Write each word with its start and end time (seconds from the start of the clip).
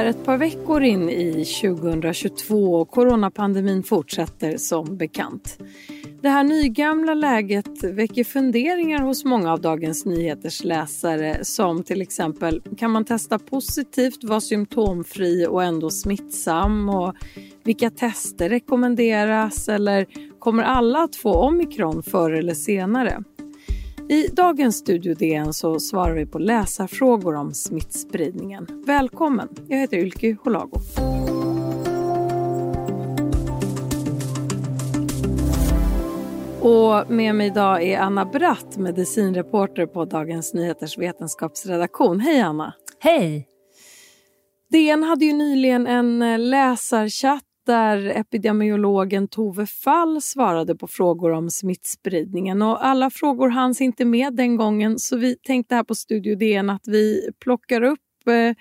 är 0.00 0.04
ett 0.04 0.24
par 0.24 0.36
veckor 0.36 0.82
in 0.82 1.10
i 1.10 1.44
2022 1.44 2.74
och 2.74 2.90
coronapandemin 2.90 3.82
fortsätter 3.82 4.56
som 4.56 4.96
bekant. 4.96 5.58
Det 6.20 6.28
här 6.28 6.44
nygamla 6.44 7.14
läget 7.14 7.84
väcker 7.84 8.24
funderingar 8.24 9.02
hos 9.02 9.24
många 9.24 9.52
av 9.52 9.60
Dagens 9.60 10.04
Nyheters 10.04 10.64
läsare 10.64 11.44
som 11.44 11.82
till 11.82 12.02
exempel 12.02 12.62
kan 12.78 12.90
man 12.90 13.04
testa 13.04 13.38
positivt, 13.38 14.24
vara 14.24 14.40
symptomfri 14.40 15.46
och 15.46 15.64
ändå 15.64 15.90
smittsam? 15.90 16.88
Och 16.88 17.14
vilka 17.64 17.90
tester 17.90 18.48
rekommenderas? 18.48 19.68
Eller 19.68 20.06
kommer 20.38 20.62
alla 20.62 20.98
att 21.02 21.16
få 21.16 21.34
omikron 21.34 22.02
förr 22.02 22.30
eller 22.30 22.54
senare? 22.54 23.24
I 24.10 24.28
dagens 24.28 24.76
Studio 24.76 25.14
DN 25.14 25.52
så 25.52 25.80
svarar 25.80 26.14
vi 26.14 26.26
på 26.26 26.38
läsarfrågor 26.38 27.34
om 27.34 27.54
smittspridningen. 27.54 28.66
Välkommen! 28.86 29.48
Jag 29.68 29.78
heter 29.78 29.96
Ylke 29.96 30.36
Holago. 30.44 30.80
Och 36.60 37.10
med 37.10 37.34
mig 37.34 37.46
idag 37.46 37.82
är 37.82 37.98
Anna 37.98 38.24
Bratt, 38.24 38.76
medicinreporter 38.76 39.86
på 39.86 40.04
Dagens 40.04 40.54
Nyheters 40.54 40.98
vetenskapsredaktion. 40.98 42.20
Hej 42.20 42.40
Anna! 42.40 42.74
Hej! 42.98 43.46
DN 44.70 45.02
hade 45.02 45.24
ju 45.24 45.32
nyligen 45.32 45.86
en 45.86 46.50
läsarchatt 46.50 47.49
där 47.70 48.06
epidemiologen 48.06 49.28
Tove 49.28 49.66
Fall 49.66 50.22
svarade 50.22 50.76
på 50.76 50.86
frågor 50.86 51.30
om 51.30 51.50
smittspridningen. 51.50 52.62
Och 52.62 52.86
alla 52.86 53.10
frågor 53.10 53.48
hanns 53.48 53.80
inte 53.80 54.04
med 54.04 54.36
den 54.36 54.56
gången 54.56 54.98
så 54.98 55.16
vi 55.16 55.36
tänkte 55.36 55.74
här 55.74 55.84
på 55.84 55.94
Studio 55.94 56.36
DN 56.36 56.70
att 56.70 56.88
vi 56.88 57.30
plockar 57.40 57.82
upp 57.82 58.28
eh, 58.28 58.56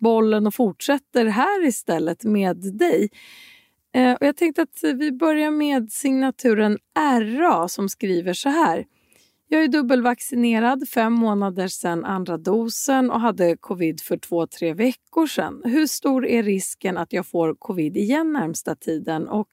bollen 0.00 0.46
och 0.46 0.54
fortsätter 0.54 1.26
här 1.26 1.66
istället 1.66 2.24
med 2.24 2.56
dig. 2.56 3.08
Eh, 3.94 4.12
och 4.12 4.26
jag 4.26 4.36
tänkte 4.36 4.62
att 4.62 4.80
vi 4.82 5.12
börjar 5.12 5.50
med 5.50 5.92
signaturen 5.92 6.78
RA 7.38 7.68
som 7.68 7.88
skriver 7.88 8.32
så 8.32 8.48
här. 8.48 8.84
Jag 9.48 9.64
är 9.64 9.68
dubbelvaccinerad 9.68 10.88
fem 10.88 11.12
månader 11.12 11.68
sedan 11.68 12.04
andra 12.04 12.36
dosen 12.36 13.10
och 13.10 13.20
hade 13.20 13.56
covid 13.56 14.00
för 14.00 14.16
två, 14.16 14.46
tre 14.46 14.74
veckor 14.74 15.26
sedan. 15.26 15.62
Hur 15.64 15.86
stor 15.86 16.26
är 16.26 16.42
risken 16.42 16.96
att 16.96 17.12
jag 17.12 17.26
får 17.26 17.54
covid 17.54 17.96
igen 17.96 18.32
närmsta 18.32 18.74
tiden 18.74 19.28
och 19.28 19.48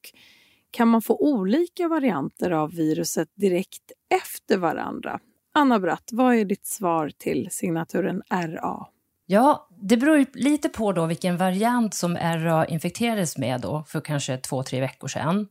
kan 0.72 0.88
man 0.88 1.02
få 1.02 1.16
olika 1.16 1.88
varianter 1.88 2.52
av 2.52 2.72
viruset 2.72 3.30
direkt 3.36 3.92
efter 4.10 4.58
varandra? 4.58 5.20
Anna 5.54 5.80
Bratt, 5.80 6.10
vad 6.12 6.36
är 6.36 6.46
ditt 6.46 6.66
svar 6.66 7.12
till 7.18 7.48
signaturen 7.52 8.22
RA? 8.30 8.88
Ja, 9.26 9.70
det 9.82 9.98
beror 9.98 10.26
lite 10.34 10.70
på 10.70 10.92
då 10.92 11.06
vilken 11.06 11.38
variant 11.38 11.94
som 11.94 12.18
RA 12.18 12.66
infekterades 12.66 13.38
med 13.38 13.62
då 13.62 13.84
för 13.88 14.02
kanske 14.02 14.38
två, 14.38 14.64
tre 14.64 14.80
veckor 14.80 15.08
sedan. 15.08 15.48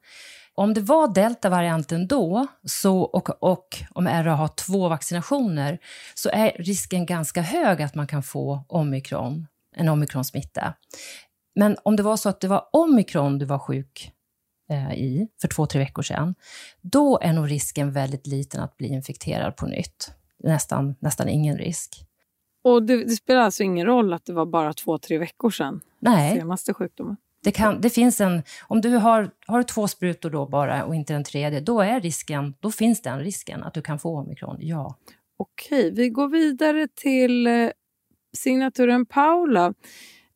Om 0.54 0.74
det 0.74 0.80
var 0.80 1.14
deltavarianten 1.14 2.06
då 2.06 2.46
så, 2.64 3.00
och, 3.00 3.42
och 3.42 3.66
om 3.90 4.08
RA 4.08 4.34
har 4.34 4.48
två 4.48 4.88
vaccinationer 4.88 5.78
så 6.14 6.28
är 6.28 6.52
risken 6.58 7.06
ganska 7.06 7.42
hög 7.42 7.82
att 7.82 7.94
man 7.94 8.06
kan 8.06 8.22
få 8.22 8.64
omikron, 8.68 9.46
en 9.76 9.88
omikronsmitta. 9.88 10.74
Men 11.54 11.76
om 11.82 11.96
det 11.96 12.02
var 12.02 12.16
så 12.16 12.28
att 12.28 12.40
det 12.40 12.48
var 12.48 12.68
omikron 12.72 13.38
du 13.38 13.44
var 13.44 13.58
sjuk 13.58 14.12
eh, 14.70 14.92
i 14.92 15.28
för 15.40 15.48
två, 15.48 15.66
tre 15.66 15.80
veckor 15.80 16.02
sedan, 16.02 16.34
då 16.80 17.20
är 17.20 17.32
nog 17.32 17.50
risken 17.50 17.92
väldigt 17.92 18.26
liten 18.26 18.60
att 18.60 18.76
bli 18.76 18.88
infekterad 18.88 19.56
på 19.56 19.66
nytt. 19.66 20.12
Nästan, 20.44 20.96
nästan 20.98 21.28
ingen 21.28 21.58
risk. 21.58 22.06
Och 22.64 22.82
det, 22.82 23.04
det 23.04 23.10
spelar 23.10 23.40
alltså 23.40 23.62
ingen 23.62 23.86
roll 23.86 24.12
att 24.12 24.24
det 24.24 24.32
var 24.32 24.46
bara 24.46 24.72
två, 24.72 24.98
tre 24.98 25.18
veckor 25.18 25.50
sedan? 25.50 25.80
Nej. 25.98 26.38
Senaste 26.38 26.74
sjukdomen? 26.74 27.16
Det, 27.42 27.50
kan, 27.50 27.80
det 27.80 27.90
finns 27.90 28.20
en, 28.20 28.42
om 28.68 28.80
du 28.80 28.88
har, 28.88 29.30
har 29.46 29.62
två 29.62 29.88
sprutor 29.88 30.30
då 30.30 30.46
bara 30.46 30.84
och 30.84 30.94
inte 30.94 31.14
en 31.14 31.24
tredje, 31.24 31.60
då, 31.60 31.80
är 31.80 32.00
risken, 32.00 32.54
då 32.60 32.70
finns 32.70 33.02
den 33.02 33.20
risken 33.20 33.62
att 33.62 33.74
du 33.74 33.82
kan 33.82 33.98
få 33.98 34.18
omikron, 34.18 34.56
ja. 34.60 34.96
Okej, 35.36 35.90
vi 35.90 36.08
går 36.08 36.28
vidare 36.28 36.88
till 36.94 37.46
eh, 37.46 37.70
signaturen 38.36 39.06
Paula. 39.06 39.74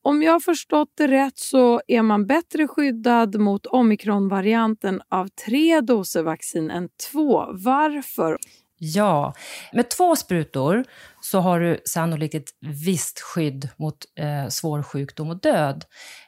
Om 0.02 0.22
jag 0.22 0.32
har 0.32 0.40
förstått 0.40 0.88
det 0.94 1.08
rätt 1.08 1.38
så 1.38 1.80
är 1.86 2.02
man 2.02 2.26
bättre 2.26 2.68
skyddad 2.68 3.40
mot 3.40 3.66
omikronvarianten 3.66 5.02
av 5.08 5.28
tre 5.28 5.80
doser 5.80 6.22
vaccin 6.22 6.70
än 6.70 6.88
två. 7.12 7.46
Varför? 7.52 8.38
Ja, 8.78 9.34
med 9.72 9.90
två 9.90 10.16
sprutor 10.16 10.84
så 11.30 11.40
har 11.40 11.60
du 11.60 11.80
sannolikt 11.84 12.34
ett 12.34 12.50
visst 12.60 13.20
skydd 13.20 13.68
mot 13.76 13.96
eh, 14.18 14.48
svår 14.48 14.82
sjukdom 14.82 15.30
och 15.30 15.40
död. 15.40 15.84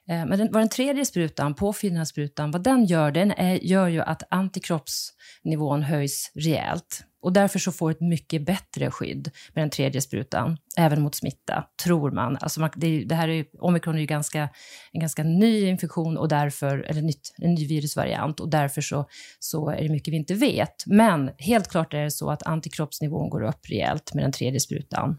Eh, 0.08 0.26
men 0.26 0.38
den, 0.38 0.52
vad 0.52 0.62
den 0.62 0.68
tredje 0.68 1.04
sprutan, 1.04 1.54
påfyllnadssprutan, 1.54 2.50
vad 2.50 2.62
den 2.62 2.84
gör, 2.84 3.10
den 3.10 3.30
är, 3.30 3.54
gör 3.54 3.88
ju 3.88 4.00
att 4.00 4.22
antikroppsnivån 4.30 5.82
höjs 5.82 6.32
rejält. 6.34 7.04
Och 7.20 7.32
därför 7.32 7.58
så 7.58 7.72
får 7.72 7.90
ett 7.90 8.00
mycket 8.00 8.46
bättre 8.46 8.90
skydd 8.90 9.30
med 9.54 9.62
den 9.62 9.70
tredje 9.70 10.00
sprutan, 10.00 10.56
även 10.76 11.02
mot 11.02 11.14
smitta, 11.14 11.64
tror 11.84 12.10
man. 12.10 12.38
Alltså 12.40 12.60
man, 12.60 12.70
det, 12.76 13.04
det, 13.04 13.14
här 13.14 13.28
är 13.28 13.46
omikron 13.60 13.94
är 13.94 14.00
ju 14.00 14.06
ganska, 14.06 14.48
en 14.92 15.00
ganska 15.00 15.22
ny 15.22 15.66
infektion, 15.68 16.18
och 16.18 16.28
därför, 16.28 16.78
eller 16.78 17.02
nytt, 17.02 17.34
en 17.38 17.54
ny 17.54 17.66
virusvariant, 17.66 18.40
och 18.40 18.48
därför 18.48 18.80
så, 18.80 19.08
så 19.38 19.70
är 19.70 19.82
det 19.82 19.88
mycket 19.88 20.12
vi 20.12 20.16
inte 20.16 20.34
vet. 20.34 20.86
Men 20.86 21.30
helt 21.38 21.68
klart 21.68 21.94
är 21.94 22.04
det 22.04 22.10
så 22.10 22.30
att 22.30 22.46
antikroppsnivån 22.46 23.30
går 23.30 23.42
upp 23.42 23.70
rejält 23.70 24.14
med 24.14 24.24
den 24.24 24.32
tredje 24.32 24.60
sprutan 24.60 24.87
ytan. 24.88 25.16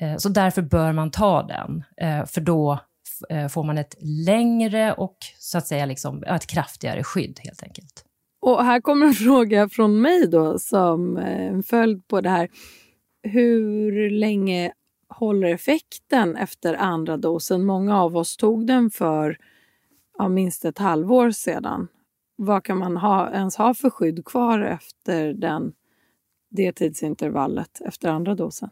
Eh, 0.00 0.16
så 0.16 0.28
därför 0.28 0.62
bör 0.62 0.92
man 0.92 1.10
ta 1.10 1.42
den, 1.42 1.84
eh, 1.96 2.26
för 2.26 2.40
då 2.40 2.78
eh, 3.28 3.48
får 3.48 3.64
man 3.64 3.78
ett 3.78 3.94
längre 4.26 4.92
och 4.92 5.16
så 5.38 5.58
att 5.58 5.66
säga 5.66 5.86
liksom, 5.86 6.22
ett 6.22 6.46
kraftigare 6.46 7.04
skydd 7.04 7.40
helt 7.42 7.62
enkelt. 7.62 8.04
Och 8.40 8.64
här 8.64 8.80
kommer 8.80 9.06
en 9.06 9.14
fråga 9.26 9.68
från 9.68 10.00
mig 10.00 10.28
då 10.28 10.58
som 10.58 11.16
en 11.16 11.62
följd 11.62 12.08
på 12.08 12.20
det 12.20 12.30
här. 12.30 12.48
Hur 13.22 14.10
länge 14.10 14.72
håller 15.08 15.48
effekten 15.48 16.36
efter 16.36 16.74
andra 16.74 17.16
dosen? 17.16 17.64
Många 17.64 18.02
av 18.02 18.16
oss 18.16 18.36
tog 18.36 18.66
den 18.66 18.90
för 18.90 19.36
ja, 20.18 20.28
minst 20.28 20.64
ett 20.64 20.78
halvår 20.78 21.30
sedan. 21.30 21.88
Vad 22.36 22.64
kan 22.64 22.78
man 22.78 22.96
ha, 22.96 23.30
ens 23.32 23.56
ha 23.56 23.74
för 23.74 23.90
skydd 23.90 24.24
kvar 24.24 24.60
efter 24.60 25.32
den, 25.32 25.72
det 26.50 26.72
tidsintervallet 26.72 27.80
efter 27.84 28.08
andra 28.08 28.34
dosen? 28.34 28.70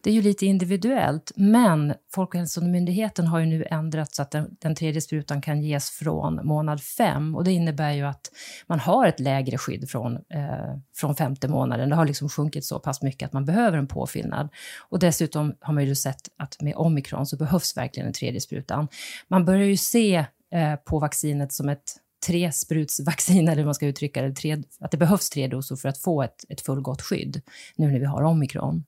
Det 0.00 0.10
är 0.10 0.14
ju 0.14 0.22
lite 0.22 0.46
individuellt, 0.46 1.32
men 1.36 1.94
Folkhälsomyndigheten 2.14 3.26
har 3.26 3.38
ju 3.38 3.46
nu 3.46 3.64
ändrat 3.70 4.14
så 4.14 4.22
att 4.22 4.30
den, 4.30 4.56
den 4.60 4.74
tredje 4.74 5.00
sprutan 5.00 5.42
kan 5.42 5.62
ges 5.62 5.90
från 5.90 6.46
månad 6.46 6.82
fem 6.82 7.34
och 7.34 7.44
det 7.44 7.52
innebär 7.52 7.92
ju 7.92 8.02
att 8.02 8.30
man 8.66 8.80
har 8.80 9.06
ett 9.06 9.20
lägre 9.20 9.58
skydd 9.58 9.90
från, 9.90 10.16
eh, 10.16 10.78
från 10.96 11.16
femte 11.16 11.48
månaden. 11.48 11.88
Det 11.88 11.96
har 11.96 12.06
liksom 12.06 12.28
sjunkit 12.28 12.64
så 12.64 12.78
pass 12.78 13.02
mycket 13.02 13.26
att 13.26 13.32
man 13.32 13.44
behöver 13.44 13.78
en 13.78 13.88
påfyllnad. 13.88 14.48
Och 14.88 14.98
dessutom 14.98 15.54
har 15.60 15.74
man 15.74 15.84
ju 15.84 15.94
sett 15.94 16.28
att 16.38 16.62
med 16.62 16.76
omikron 16.76 17.26
så 17.26 17.36
behövs 17.36 17.76
verkligen 17.76 18.06
den 18.06 18.14
tredje 18.14 18.40
sprutan. 18.40 18.88
Man 19.28 19.44
börjar 19.44 19.66
ju 19.66 19.76
se 19.76 20.26
eh, 20.52 20.76
på 20.84 20.98
vaccinet 20.98 21.52
som 21.52 21.68
ett 21.68 21.96
tre 22.26 22.52
sprutsvaccin, 22.52 23.48
eller 23.48 23.56
hur 23.56 23.64
man 23.64 23.74
ska 23.74 23.86
uttrycka 23.86 24.22
det, 24.22 24.32
tre, 24.32 24.62
att 24.80 24.90
det 24.90 24.96
behövs 24.96 25.30
tre 25.30 25.48
doser 25.48 25.76
för 25.76 25.88
att 25.88 25.98
få 25.98 26.22
ett, 26.22 26.44
ett 26.48 26.60
fullgott 26.60 27.02
skydd, 27.02 27.42
nu 27.76 27.92
när 27.92 27.98
vi 27.98 28.04
har 28.04 28.22
omikron. 28.22 28.84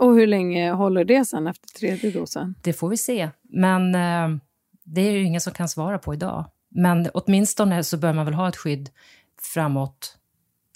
Och 0.00 0.14
hur 0.14 0.26
länge 0.26 0.70
håller 0.70 1.04
det 1.04 1.24
sen 1.24 1.46
efter 1.46 1.68
tredje 1.68 2.10
dosen? 2.10 2.54
Det 2.62 2.72
får 2.72 2.88
vi 2.88 2.96
se. 2.96 3.30
Men 3.42 3.94
eh, 3.94 4.38
det 4.84 5.00
är 5.00 5.10
ju 5.10 5.22
ingen 5.22 5.40
som 5.40 5.52
kan 5.52 5.68
svara 5.68 5.98
på 5.98 6.14
idag. 6.14 6.44
Men 6.68 7.08
åtminstone 7.14 7.84
så 7.84 7.96
bör 7.96 8.12
man 8.12 8.24
väl 8.24 8.34
ha 8.34 8.48
ett 8.48 8.56
skydd 8.56 8.90
framåt 9.54 10.18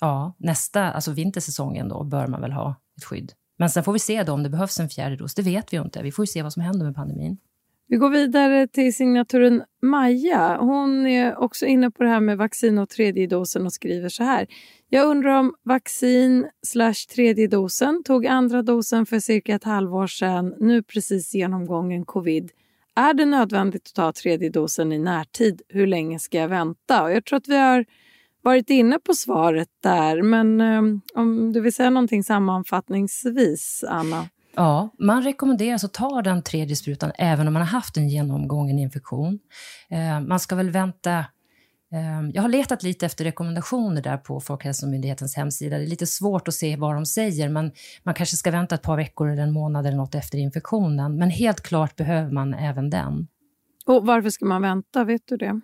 ja, 0.00 0.34
nästa, 0.38 0.90
alltså 0.90 1.12
vintersäsongen 1.12 1.88
då, 1.88 2.04
bör 2.04 2.26
man 2.26 2.40
väl 2.40 2.52
ha 2.52 2.75
ett 2.96 3.04
skydd. 3.04 3.32
Men 3.56 3.70
sen 3.70 3.84
får 3.84 3.93
vi 3.93 3.98
se 3.98 4.22
då 4.22 4.32
om 4.32 4.43
det 4.43 4.50
behövs 4.50 4.81
en 4.81 4.88
fjärde 4.88 5.16
dos. 5.16 5.34
Det 5.34 5.43
vet 5.43 5.72
vi 5.72 5.76
ju 5.76 5.82
inte. 5.82 6.02
Vi 6.02 6.12
får 6.12 6.25
se 6.25 6.43
vad 6.43 6.52
som 6.52 6.62
händer 6.62 6.87
med 6.87 6.94
pandemin. 6.94 7.38
Vi 7.87 7.96
går 7.96 8.10
vidare 8.10 8.66
till 8.69 8.94
signaturen 8.94 9.62
Maja. 9.82 10.56
Hon 10.60 11.06
är 11.06 11.38
också 11.38 11.66
inne 11.66 11.90
på 11.90 12.02
det 12.02 12.08
här 12.08 12.20
med 12.20 12.38
vaccin 12.38 12.78
och 12.78 12.88
tredje 12.88 13.26
dosen 13.26 13.66
och 13.66 13.72
skriver 13.72 14.08
så 14.08 14.22
här. 14.25 14.46
Jag 14.90 15.06
undrar 15.06 15.38
om 15.38 15.55
vaccin 15.62 16.49
slash 16.67 17.06
tredje 17.14 17.46
dosen 17.46 18.02
tog 18.05 18.26
andra 18.26 18.62
dosen 18.62 19.06
för 19.06 19.20
cirka 19.20 19.55
ett 19.55 19.64
halvår 19.64 20.06
sedan, 20.06 20.55
nu 20.58 20.82
precis 20.82 21.35
genomgången 21.35 22.05
covid. 22.05 22.50
Är 22.96 23.14
det 23.14 23.25
nödvändigt 23.25 23.87
att 23.87 23.94
ta 23.94 24.12
tredje 24.12 24.50
dosen 24.50 24.93
i 24.93 24.99
närtid? 24.99 25.62
Hur 25.69 25.87
länge 25.87 26.19
ska 26.19 26.38
jag 26.38 26.49
vänta? 26.49 27.02
Och 27.02 27.12
jag 27.12 27.25
tror 27.25 27.37
att 27.37 27.49
vi 27.49 27.56
har 27.56 27.85
varit 28.43 28.70
inne 28.70 28.99
på 28.99 29.14
svaret 29.14 29.69
där, 29.82 30.23
men 30.23 30.61
um, 30.61 31.00
om 31.14 31.52
du 31.52 31.61
vill 31.61 31.73
säga 31.73 31.91
någonting 31.91 32.25
sammanfattningsvis, 32.25 33.84
Anna? 33.88 34.29
Ja, 34.56 34.94
man 34.99 35.23
rekommenderas 35.23 35.84
att 35.84 35.93
ta 35.93 36.23
den 36.23 36.43
tredje 36.43 36.76
sprutan 36.76 37.12
även 37.19 37.46
om 37.46 37.52
man 37.52 37.62
har 37.62 37.69
haft 37.69 37.96
en 37.96 38.08
genomgången 38.08 38.79
infektion. 38.79 39.38
Eh, 39.91 40.20
man 40.20 40.41
ska 40.41 40.56
väl 40.56 40.70
vänta 40.70 41.25
Ehm, 41.93 42.31
jag 42.35 42.43
har 42.43 42.49
letat 42.49 42.82
lite 42.82 43.06
efter 43.06 43.25
rekommendationer 43.25 44.02
där 44.02 44.17
på 44.17 44.40
Folkhälsomyndighetens 44.40 45.37
hemsida. 45.37 45.79
Det 45.79 45.85
är 45.85 45.87
lite 45.87 46.06
svårt 46.06 46.49
att 46.49 46.55
se 46.55 46.76
vad 46.76 46.94
de 46.94 47.06
säger, 47.06 47.49
men 47.49 47.73
man 48.02 48.14
kanske 48.14 48.37
ska 48.37 48.50
vänta 48.50 48.75
ett 48.75 48.82
par 48.82 48.96
veckor 48.96 49.29
eller 49.29 49.43
en 49.43 49.52
månad 49.52 49.87
eller 49.87 49.96
något 49.96 50.14
efter 50.14 50.38
infektionen. 50.38 51.17
Men 51.17 51.31
helt 51.31 51.61
klart 51.61 51.96
behöver 51.96 52.31
man 52.31 52.55
även 52.55 52.90
den. 52.90 53.26
Och 53.87 54.06
varför 54.06 54.31
ska 54.31 54.44
man 54.44 54.62
vänta? 54.62 55.05
Vet 55.05 55.23
du 55.26 55.37
det? 55.37 55.61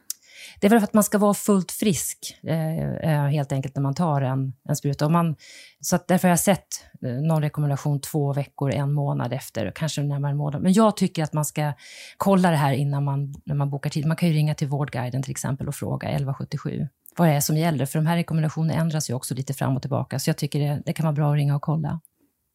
Det 0.61 0.67
är 0.67 0.71
väl 0.71 0.81
för 0.81 0.85
att 0.85 0.95
man 0.95 1.05
ska 1.05 1.19
vara 1.19 1.35
fullt 1.35 1.73
frisk, 1.73 2.41
eh, 2.43 2.95
eh 2.95 3.27
helt 3.27 3.53
enkelt, 3.53 3.77
när 3.77 3.83
man 3.83 3.95
tar 3.95 4.23
en, 4.23 4.53
en 4.69 4.77
spruta. 4.77 5.05
Och 5.05 5.13
man, 5.13 5.37
så 5.81 5.97
att 5.97 6.09
därför 6.09 6.29
har 6.29 6.33
jag 6.33 6.41
sett 6.41 6.67
eh, 7.07 7.11
någon 7.11 7.43
rekommendation 7.43 8.01
två 8.01 8.33
veckor, 8.33 8.71
en 8.71 8.93
månad 8.93 9.33
efter, 9.33 9.73
kanske 9.75 10.03
närmare 10.03 10.31
en 10.31 10.37
månad. 10.37 10.63
Men 10.63 10.73
jag 10.73 10.97
tycker 10.97 11.23
att 11.23 11.33
man 11.33 11.45
ska 11.45 11.73
kolla 12.17 12.51
det 12.51 12.57
här 12.57 12.73
innan 12.73 13.05
man, 13.05 13.35
när 13.45 13.55
man 13.55 13.71
bokar 13.71 13.91
tid. 13.91 14.07
Man 14.07 14.17
kan 14.17 14.29
ju 14.29 14.35
ringa 14.35 14.55
till 14.55 14.69
Vårdguiden 14.69 15.23
till 15.23 15.31
exempel 15.31 15.69
och 15.69 15.75
fråga 15.75 16.09
1177 16.09 16.89
vad 17.17 17.29
det 17.29 17.35
är 17.35 17.41
som 17.41 17.57
gäller. 17.57 17.87
För 17.87 17.99
de 17.99 18.07
här 18.07 18.17
rekommendationerna 18.17 18.81
ändras 18.81 19.11
ju 19.11 19.15
också 19.15 19.35
lite 19.35 19.55
fram 19.55 19.77
och 19.77 19.83
tillbaka. 19.83 20.19
Så 20.19 20.31
jag 20.31 20.37
tycker 20.37 20.61
det, 20.61 20.83
det 20.87 20.93
kan 20.93 21.05
vara 21.05 21.13
bra 21.13 21.31
att 21.31 21.37
ringa 21.37 21.57
och 21.57 21.63
kolla. 21.63 22.01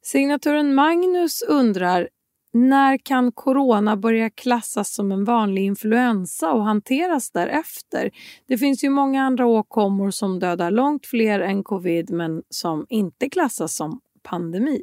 Signaturen 0.03 0.75
Magnus 0.75 1.41
undrar, 1.41 2.09
när 2.53 2.97
kan 2.97 3.31
corona 3.31 3.97
börja 3.97 4.29
klassas 4.29 4.93
som 4.93 5.11
en 5.11 5.23
vanlig 5.23 5.65
influensa 5.65 6.51
och 6.51 6.63
hanteras 6.63 7.31
därefter? 7.31 8.11
Det 8.47 8.57
finns 8.57 8.83
ju 8.83 8.89
många 8.89 9.23
andra 9.23 9.45
åkommor 9.45 10.11
som 10.11 10.39
dödar 10.39 10.71
långt 10.71 11.05
fler 11.05 11.39
än 11.39 11.63
covid 11.63 12.11
men 12.11 12.43
som 12.49 12.85
inte 12.89 13.29
klassas 13.29 13.75
som 13.75 14.01
pandemi. 14.23 14.81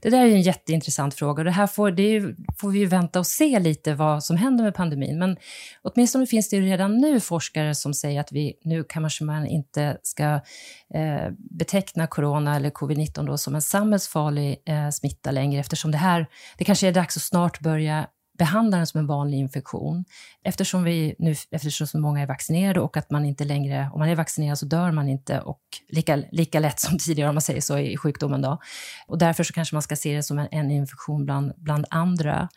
Det 0.00 0.10
där 0.10 0.20
är 0.20 0.30
en 0.30 0.42
jätteintressant 0.42 1.14
fråga 1.14 1.40
och 1.40 1.44
det 1.44 1.50
här 1.50 1.66
får, 1.66 1.90
det 1.90 2.02
ju, 2.02 2.36
får 2.58 2.70
vi 2.70 2.78
ju 2.78 2.86
vänta 2.86 3.18
och 3.18 3.26
se 3.26 3.58
lite 3.58 3.94
vad 3.94 4.24
som 4.24 4.36
händer 4.36 4.64
med 4.64 4.74
pandemin. 4.74 5.18
Men 5.18 5.36
åtminstone 5.82 6.26
finns 6.26 6.48
det 6.48 6.56
ju 6.56 6.62
redan 6.62 6.98
nu 6.98 7.20
forskare 7.20 7.74
som 7.74 7.94
säger 7.94 8.20
att 8.20 8.32
vi 8.32 8.54
nu 8.64 8.84
kanske 8.88 9.24
man 9.24 9.46
inte 9.46 9.98
ska 10.02 10.24
eh, 10.94 11.30
beteckna 11.38 12.06
corona 12.06 12.56
eller 12.56 12.70
covid-19 12.70 13.26
då 13.26 13.38
som 13.38 13.54
en 13.54 13.62
samhällsfarlig 13.62 14.62
eh, 14.66 14.90
smitta 14.90 15.30
längre 15.30 15.60
eftersom 15.60 15.90
det 15.90 15.98
här, 15.98 16.26
det 16.58 16.64
kanske 16.64 16.88
är 16.88 16.92
dags 16.92 17.16
att 17.16 17.22
snart 17.22 17.60
börja 17.60 18.06
behandla 18.38 18.76
den 18.76 18.86
som 18.86 19.00
en 19.00 19.06
vanlig 19.06 19.38
infektion. 19.38 20.04
Eftersom, 20.44 20.84
vi 20.84 21.14
nu, 21.18 21.34
eftersom 21.50 21.86
så 21.86 21.98
många 21.98 22.22
är 22.22 22.26
vaccinerade 22.26 22.80
och 22.80 22.96
att 22.96 23.10
man 23.10 23.24
inte 23.24 23.44
längre, 23.44 23.90
om 23.92 23.98
man 23.98 24.08
är 24.08 24.16
vaccinerad 24.16 24.58
så 24.58 24.66
dör 24.66 24.92
man 24.92 25.08
inte 25.08 25.40
och 25.40 25.60
lika, 25.88 26.16
lika 26.16 26.60
lätt 26.60 26.80
som 26.80 26.98
tidigare 27.06 27.28
om 27.28 27.34
man 27.34 27.42
säger 27.42 27.60
så 27.60 27.78
i 27.78 27.96
sjukdomen. 27.96 28.42
Då. 28.42 28.58
Och 29.06 29.18
därför 29.18 29.44
så 29.44 29.52
kanske 29.52 29.74
man 29.74 29.82
ska 29.82 29.96
se 29.96 30.16
det 30.16 30.22
som 30.22 30.38
en, 30.38 30.48
en 30.50 30.70
infektion 30.70 31.24
bland, 31.24 31.52
bland 31.56 31.86
andra. 31.90 32.48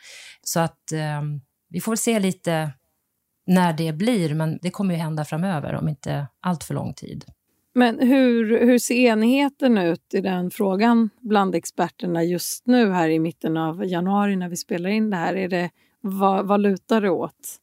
Så 0.44 0.60
att 0.60 0.92
eh, 0.92 1.22
vi 1.70 1.82
får 1.82 1.92
väl 1.92 1.98
se 1.98 2.20
lite 2.20 2.72
när 3.48 3.74
det 3.74 3.94
blir, 3.94 4.34
men 4.34 4.60
det 4.62 4.70
kommer 4.72 4.94
ju 4.94 5.00
hända 5.00 5.26
framöver 5.26 5.76
om 5.76 5.90
inte 5.90 6.28
allt 6.42 6.64
för 6.64 6.74
lång 6.74 6.94
tid. 6.94 7.26
Men 7.74 8.00
hur, 8.00 8.66
hur 8.66 8.80
ser 8.80 8.96
enigheten 8.96 9.78
ut 9.78 10.14
i 10.14 10.22
den 10.22 10.52
frågan 10.52 11.10
bland 11.20 11.56
experterna 11.56 12.24
just 12.24 12.68
nu 12.68 12.92
här 12.92 13.10
i 13.10 13.20
mitten 13.20 13.58
av 13.58 13.86
januari 13.86 14.36
när 14.36 14.50
vi 14.50 14.58
spelar 14.58 14.90
in 14.90 15.10
det 15.10 15.18
här? 15.18 15.36
Är 15.36 15.48
det, 15.48 15.70
vad, 16.02 16.48
vad 16.48 16.60
lutar 16.60 17.02
det 17.02 17.10
åt? 17.10 17.58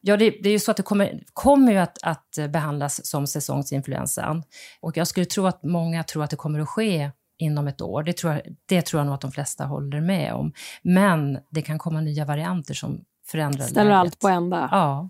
Ja, 0.00 0.16
det, 0.16 0.30
det, 0.30 0.48
är 0.48 0.52
ju 0.52 0.58
så 0.58 0.70
att 0.70 0.76
det 0.76 0.82
kommer, 0.82 1.22
kommer 1.32 1.72
ju 1.72 1.78
att, 1.78 1.98
att 2.02 2.38
behandlas 2.50 3.06
som 3.06 3.26
säsongsinfluensan. 3.26 4.42
Och 4.80 4.96
jag 4.96 5.06
skulle 5.06 5.26
tro 5.26 5.46
att 5.46 5.64
många 5.64 6.04
tror 6.04 6.24
att 6.24 6.30
det 6.30 6.36
kommer 6.36 6.60
att 6.60 6.68
ske 6.68 7.10
inom 7.38 7.66
ett 7.66 7.80
år. 7.80 8.02
Det 8.02 8.12
tror, 8.12 8.32
jag, 8.32 8.42
det 8.66 8.82
tror 8.82 9.00
jag 9.00 9.06
nog 9.06 9.14
att 9.14 9.20
de 9.20 9.32
flesta 9.32 9.64
håller 9.64 10.00
med 10.00 10.32
om. 10.32 10.52
Men 10.82 11.38
det 11.50 11.62
kan 11.62 11.78
komma 11.78 12.00
nya 12.00 12.24
varianter 12.24 12.74
som 12.74 13.04
förändrar 13.26 13.64
Ställer 13.64 13.90
läget. 13.90 14.00
allt 14.00 14.18
på 14.18 14.28
ända? 14.28 14.68
Ja. 14.72 15.08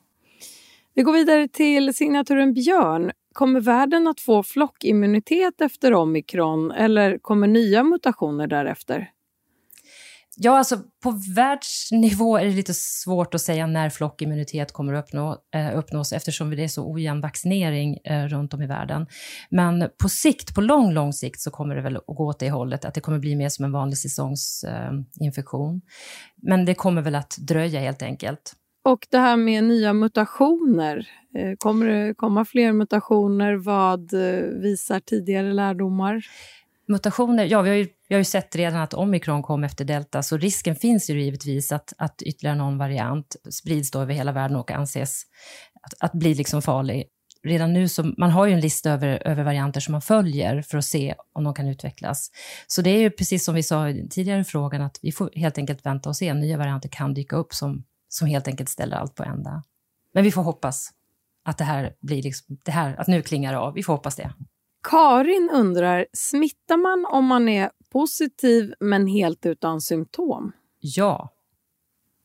Vi 0.94 1.03
går 1.03 1.12
vidare 1.12 1.49
till 1.49 1.94
signaturen 1.94 2.55
Björn. 2.55 3.12
Kommer 3.36 3.60
världen 3.60 4.08
att 4.08 4.20
få 4.20 4.42
flockimmunitet 4.42 5.60
efter 5.60 5.94
omikron 5.94 6.70
eller 6.70 7.18
kommer 7.18 7.46
nya 7.46 7.84
mutationer 7.84 8.46
därefter? 8.46 9.10
Ja, 10.36 10.58
alltså 10.58 10.78
på 11.02 11.20
världsnivå 11.36 12.36
är 12.36 12.44
det 12.44 12.50
lite 12.50 12.74
svårt 12.74 13.34
att 13.34 13.40
säga 13.40 13.66
när 13.66 13.90
flockimmunitet 13.90 14.72
kommer 14.72 14.92
att 14.92 15.04
uppnå, 15.04 15.38
eh, 15.54 15.78
uppnås 15.78 16.12
eftersom 16.12 16.50
det 16.50 16.64
är 16.64 16.68
så 16.68 16.92
ojämn 16.92 17.20
vaccinering 17.20 17.98
eh, 18.04 18.24
runt 18.24 18.54
om 18.54 18.62
i 18.62 18.66
världen. 18.66 19.06
Men 19.50 19.90
på 20.02 20.08
sikt, 20.08 20.54
på 20.54 20.60
lång, 20.60 20.92
lång 20.92 21.12
sikt 21.12 21.40
så 21.40 21.50
kommer 21.50 21.74
det 21.74 21.82
väl 21.82 21.96
att 21.96 22.04
gå 22.06 22.26
åt 22.26 22.38
det 22.38 22.50
hållet, 22.50 22.84
att 22.84 22.94
det 22.94 23.00
kommer 23.00 23.18
bli 23.18 23.36
mer 23.36 23.48
som 23.48 23.64
en 23.64 23.72
vanlig 23.72 23.98
säsongsinfektion. 23.98 25.74
Eh, 25.74 25.80
Men 26.42 26.64
det 26.64 26.74
kommer 26.74 27.02
väl 27.02 27.14
att 27.14 27.36
dröja 27.38 27.80
helt 27.80 28.02
enkelt. 28.02 28.54
Och 28.86 29.06
det 29.10 29.18
här 29.18 29.36
med 29.36 29.64
nya 29.64 29.92
mutationer, 29.92 31.08
eh, 31.34 31.56
kommer 31.58 31.86
det 31.86 32.14
komma 32.14 32.44
fler 32.44 32.72
mutationer? 32.72 33.54
Vad 33.54 34.14
eh, 34.14 34.40
visar 34.40 35.00
tidigare 35.00 35.52
lärdomar? 35.52 36.26
Mutationer, 36.88 37.44
ja 37.44 37.62
vi 37.62 37.68
har, 37.68 37.76
ju, 37.76 37.88
vi 38.08 38.14
har 38.14 38.20
ju 38.20 38.24
sett 38.24 38.56
redan 38.56 38.80
att 38.80 38.94
omikron 38.94 39.42
kom 39.42 39.64
efter 39.64 39.84
delta, 39.84 40.22
så 40.22 40.36
risken 40.36 40.76
finns 40.76 41.10
ju 41.10 41.22
givetvis 41.22 41.72
att, 41.72 41.92
att 41.98 42.22
ytterligare 42.22 42.56
någon 42.56 42.78
variant 42.78 43.36
sprids 43.50 43.90
då 43.90 44.00
över 44.00 44.14
hela 44.14 44.32
världen 44.32 44.56
och 44.56 44.70
anses 44.70 45.22
att, 45.82 45.94
att 46.00 46.12
bli 46.12 46.34
liksom 46.34 46.62
farlig. 46.62 47.04
Redan 47.42 47.72
nu 47.72 47.88
så, 47.88 48.12
man 48.18 48.30
har 48.30 48.46
ju 48.46 48.52
en 48.52 48.60
lista 48.60 48.90
över, 48.90 49.26
över 49.26 49.44
varianter 49.44 49.80
som 49.80 49.92
man 49.92 50.02
följer 50.02 50.62
för 50.62 50.78
att 50.78 50.84
se 50.84 51.14
om 51.32 51.44
de 51.44 51.54
kan 51.54 51.68
utvecklas. 51.68 52.30
Så 52.66 52.82
det 52.82 52.90
är 52.90 53.00
ju 53.00 53.10
precis 53.10 53.44
som 53.44 53.54
vi 53.54 53.62
sa 53.62 53.88
i 53.88 54.08
tidigare 54.08 54.44
frågan, 54.44 54.82
att 54.82 54.98
vi 55.02 55.12
får 55.12 55.30
helt 55.34 55.58
enkelt 55.58 55.86
vänta 55.86 56.08
och 56.08 56.16
se. 56.16 56.34
Nya 56.34 56.56
varianter 56.56 56.88
kan 56.88 57.14
dyka 57.14 57.36
upp 57.36 57.54
som 57.54 57.84
som 58.08 58.29
helt 58.29 58.49
enkelt 58.49 58.69
ställer 58.69 58.97
allt 58.97 59.14
på 59.14 59.23
ända. 59.23 59.62
Men 60.12 60.25
vi 60.25 60.32
får 60.32 60.43
hoppas 60.43 60.91
att 61.44 61.58
det 61.58 61.64
här 61.64 61.94
blir 62.00 62.23
liksom, 62.23 62.58
det 62.64 62.70
här, 62.70 62.97
att 63.00 63.06
nu 63.06 63.23
klingar 63.23 63.55
av. 63.55 63.75
Vi 63.75 63.82
får 63.82 63.93
hoppas 63.93 64.17
det. 64.17 64.35
Karin 64.82 65.50
undrar, 65.53 66.06
smittar 66.12 66.76
man 66.76 67.06
om 67.12 67.26
man 67.26 67.49
är 67.49 67.70
positiv 67.93 68.75
men 68.81 69.06
helt 69.06 69.47
utan 69.47 69.81
symptom? 69.81 70.53
Ja, 70.81 71.32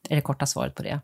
är 0.09 0.15
det 0.15 0.21
korta 0.21 0.45
svaret 0.45 0.75
på 0.75 0.83
det. 0.83 1.01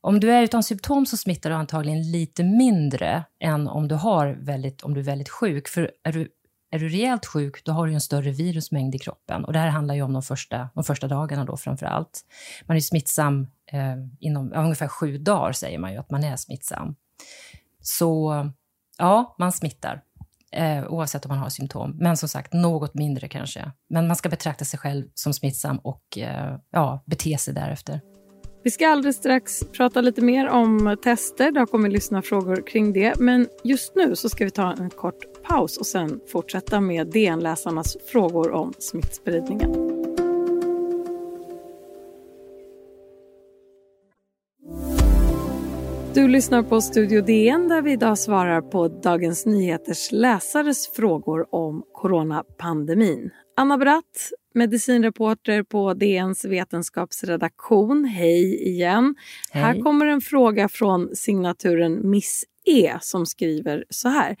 Om 0.00 0.20
du 0.20 0.30
är 0.30 0.42
utan 0.42 0.62
symptom 0.62 1.06
så 1.06 1.16
smittar 1.16 1.50
du 1.50 1.56
antagligen 1.56 2.10
lite 2.10 2.44
mindre 2.44 3.24
än 3.40 3.68
om 3.68 3.88
du, 3.88 3.94
har 3.94 4.38
väldigt, 4.40 4.82
om 4.82 4.94
du 4.94 5.00
är 5.00 5.04
väldigt 5.04 5.28
sjuk. 5.28 5.68
För 5.68 5.90
är 6.02 6.12
du 6.12 6.28
är 6.76 6.80
du 6.80 6.88
rejält 6.88 7.26
sjuk, 7.26 7.64
då 7.64 7.72
har 7.72 7.86
du 7.86 7.92
en 7.92 8.00
större 8.00 8.30
virusmängd 8.30 8.94
i 8.94 8.98
kroppen. 8.98 9.44
Och 9.44 9.52
det 9.52 9.58
här 9.58 9.68
handlar 9.68 9.94
ju 9.94 10.02
om 10.02 10.12
de 10.12 10.22
första, 10.22 10.68
de 10.74 10.84
första 10.84 11.08
dagarna 11.08 11.44
då 11.44 11.56
framför 11.56 11.86
allt. 11.86 12.20
Man 12.66 12.76
är 12.76 12.80
smittsam 12.80 13.46
eh, 13.72 13.96
inom 14.20 14.50
ja, 14.54 14.62
ungefär 14.62 14.88
sju 14.88 15.18
dagar, 15.18 15.52
säger 15.52 15.78
man 15.78 15.92
ju 15.92 15.98
att 15.98 16.10
man 16.10 16.24
är 16.24 16.36
smittsam. 16.36 16.96
Så 17.80 18.34
ja, 18.98 19.36
man 19.38 19.52
smittar. 19.52 20.02
Eh, 20.52 20.86
oavsett 20.88 21.24
om 21.24 21.28
man 21.28 21.38
har 21.38 21.48
symptom. 21.48 21.96
Men 21.98 22.16
som 22.16 22.28
sagt, 22.28 22.52
något 22.52 22.94
mindre 22.94 23.28
kanske. 23.28 23.72
Men 23.88 24.06
man 24.06 24.16
ska 24.16 24.28
betrakta 24.28 24.64
sig 24.64 24.78
själv 24.78 25.04
som 25.14 25.32
smittsam 25.32 25.78
och 25.78 26.18
eh, 26.18 26.56
ja, 26.70 27.04
bete 27.06 27.38
sig 27.38 27.54
därefter. 27.54 28.00
Vi 28.66 28.70
ska 28.70 28.88
alldeles 28.88 29.16
strax 29.16 29.64
prata 29.76 30.00
lite 30.00 30.20
mer 30.20 30.48
om 30.48 30.96
tester. 31.02 31.50
Det 31.50 31.58
har 31.58 31.66
kommit 31.66 31.92
lyssna 31.92 32.22
frågor 32.22 32.66
kring 32.66 32.92
det. 32.92 33.18
Men 33.18 33.48
just 33.64 33.96
nu 33.96 34.16
så 34.16 34.28
ska 34.28 34.44
vi 34.44 34.50
ta 34.50 34.72
en 34.72 34.90
kort 34.90 35.35
paus 35.48 35.76
och 35.76 35.86
sen 35.86 36.20
fortsätta 36.26 36.80
med 36.80 37.06
DN-läsarnas 37.06 37.96
frågor 38.12 38.50
om 38.50 38.72
smittspridningen. 38.78 39.96
Du 46.14 46.28
lyssnar 46.28 46.62
på 46.62 46.80
Studio 46.80 47.22
DN 47.22 47.68
där 47.68 47.82
vi 47.82 47.92
idag 47.92 48.18
svarar 48.18 48.60
på 48.60 48.88
Dagens 48.88 49.46
Nyheters 49.46 50.12
läsares 50.12 50.88
frågor 50.88 51.54
om 51.54 51.82
coronapandemin. 51.92 53.30
Anna 53.56 53.78
Bratt, 53.78 54.30
medicinreporter 54.54 55.62
på 55.62 55.94
DNs 55.94 56.44
vetenskapsredaktion. 56.44 58.04
Hej 58.04 58.68
igen. 58.68 59.14
Hej. 59.50 59.62
Här 59.62 59.80
kommer 59.80 60.06
en 60.06 60.20
fråga 60.20 60.68
från 60.68 61.16
signaturen 61.16 62.10
Miss 62.10 62.44
E 62.64 62.96
som 63.00 63.26
skriver 63.26 63.84
så 63.90 64.08
här. 64.08 64.36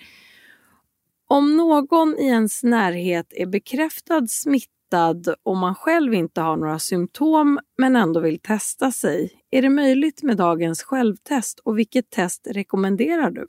Om 1.28 1.56
någon 1.56 2.18
i 2.18 2.26
ens 2.26 2.62
närhet 2.62 3.26
är 3.30 3.46
bekräftad 3.46 4.26
smittad 4.28 5.34
och 5.42 5.56
man 5.56 5.74
själv 5.74 6.14
inte 6.14 6.40
har 6.40 6.56
några 6.56 6.78
symptom 6.78 7.58
men 7.78 7.96
ändå 7.96 8.20
vill 8.20 8.38
testa 8.38 8.92
sig, 8.92 9.30
är 9.50 9.62
det 9.62 9.70
möjligt 9.70 10.22
med 10.22 10.36
dagens 10.36 10.82
självtest 10.82 11.58
och 11.58 11.78
vilket 11.78 12.10
test 12.10 12.46
rekommenderar 12.50 13.30
du? 13.30 13.46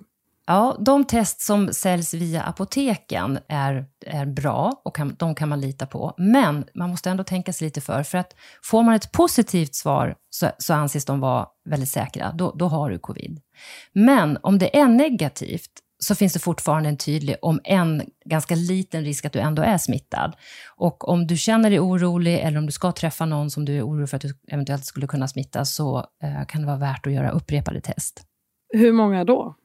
Ja, 0.48 0.78
de 0.80 1.06
test 1.06 1.42
som 1.42 1.74
säljs 1.74 2.14
via 2.14 2.44
apoteken 2.44 3.40
är, 3.48 3.86
är 4.06 4.26
bra 4.26 4.82
och 4.86 4.96
kan, 4.96 5.16
de 5.20 5.36
kan 5.36 5.50
man 5.50 5.62
lita 5.62 5.86
på. 5.86 6.14
Men 6.18 6.66
man 6.76 6.90
måste 6.90 7.10
ändå 7.10 7.24
tänka 7.24 7.54
sig 7.54 7.66
lite 7.66 7.82
för, 7.82 8.04
för 8.04 8.18
att 8.18 8.36
får 8.64 8.84
man 8.84 8.96
ett 8.96 9.12
positivt 9.12 9.76
svar 9.76 10.16
så, 10.30 10.50
så 10.58 10.74
anses 10.74 11.06
de 11.06 11.20
vara 11.20 11.48
väldigt 11.66 11.90
säkra, 11.90 12.32
då, 12.32 12.52
då 12.52 12.68
har 12.68 12.90
du 12.90 13.00
covid. 13.00 13.42
Men 13.94 14.38
om 14.44 14.60
det 14.60 14.78
är 14.80 14.88
negativt 14.88 15.72
så 16.00 16.16
finns 16.16 16.34
det 16.34 16.40
fortfarande 16.40 16.90
en 16.90 16.98
tydlig, 16.98 17.36
om 17.42 17.60
en 17.64 18.02
ganska 18.26 18.56
liten 18.56 19.04
risk 19.04 19.26
att 19.26 19.34
du 19.34 19.40
ändå 19.40 19.62
är 19.62 19.78
smittad. 19.78 20.36
Och 20.76 21.10
om 21.10 21.28
du 21.28 21.38
känner 21.38 21.70
dig 21.70 21.80
orolig 21.80 22.40
eller 22.40 22.58
om 22.58 22.66
du 22.66 22.72
ska 22.72 22.92
träffa 22.92 23.26
någon 23.26 23.50
som 23.50 23.66
du 23.66 23.78
är 23.78 23.88
orolig 23.88 24.10
för 24.10 24.16
att 24.18 24.22
du 24.22 24.34
eventuellt 24.48 24.86
skulle 24.86 25.08
kunna 25.08 25.28
smitta 25.28 25.66
så 25.66 25.98
eh, 26.24 26.46
kan 26.48 26.62
det 26.62 26.68
vara 26.68 26.78
värt 26.78 27.08
att 27.08 27.14
göra 27.14 27.30
upprepade 27.30 27.82
test. 27.82 28.24
Hur 28.74 28.92
många 28.92 29.24
då? 29.24 29.56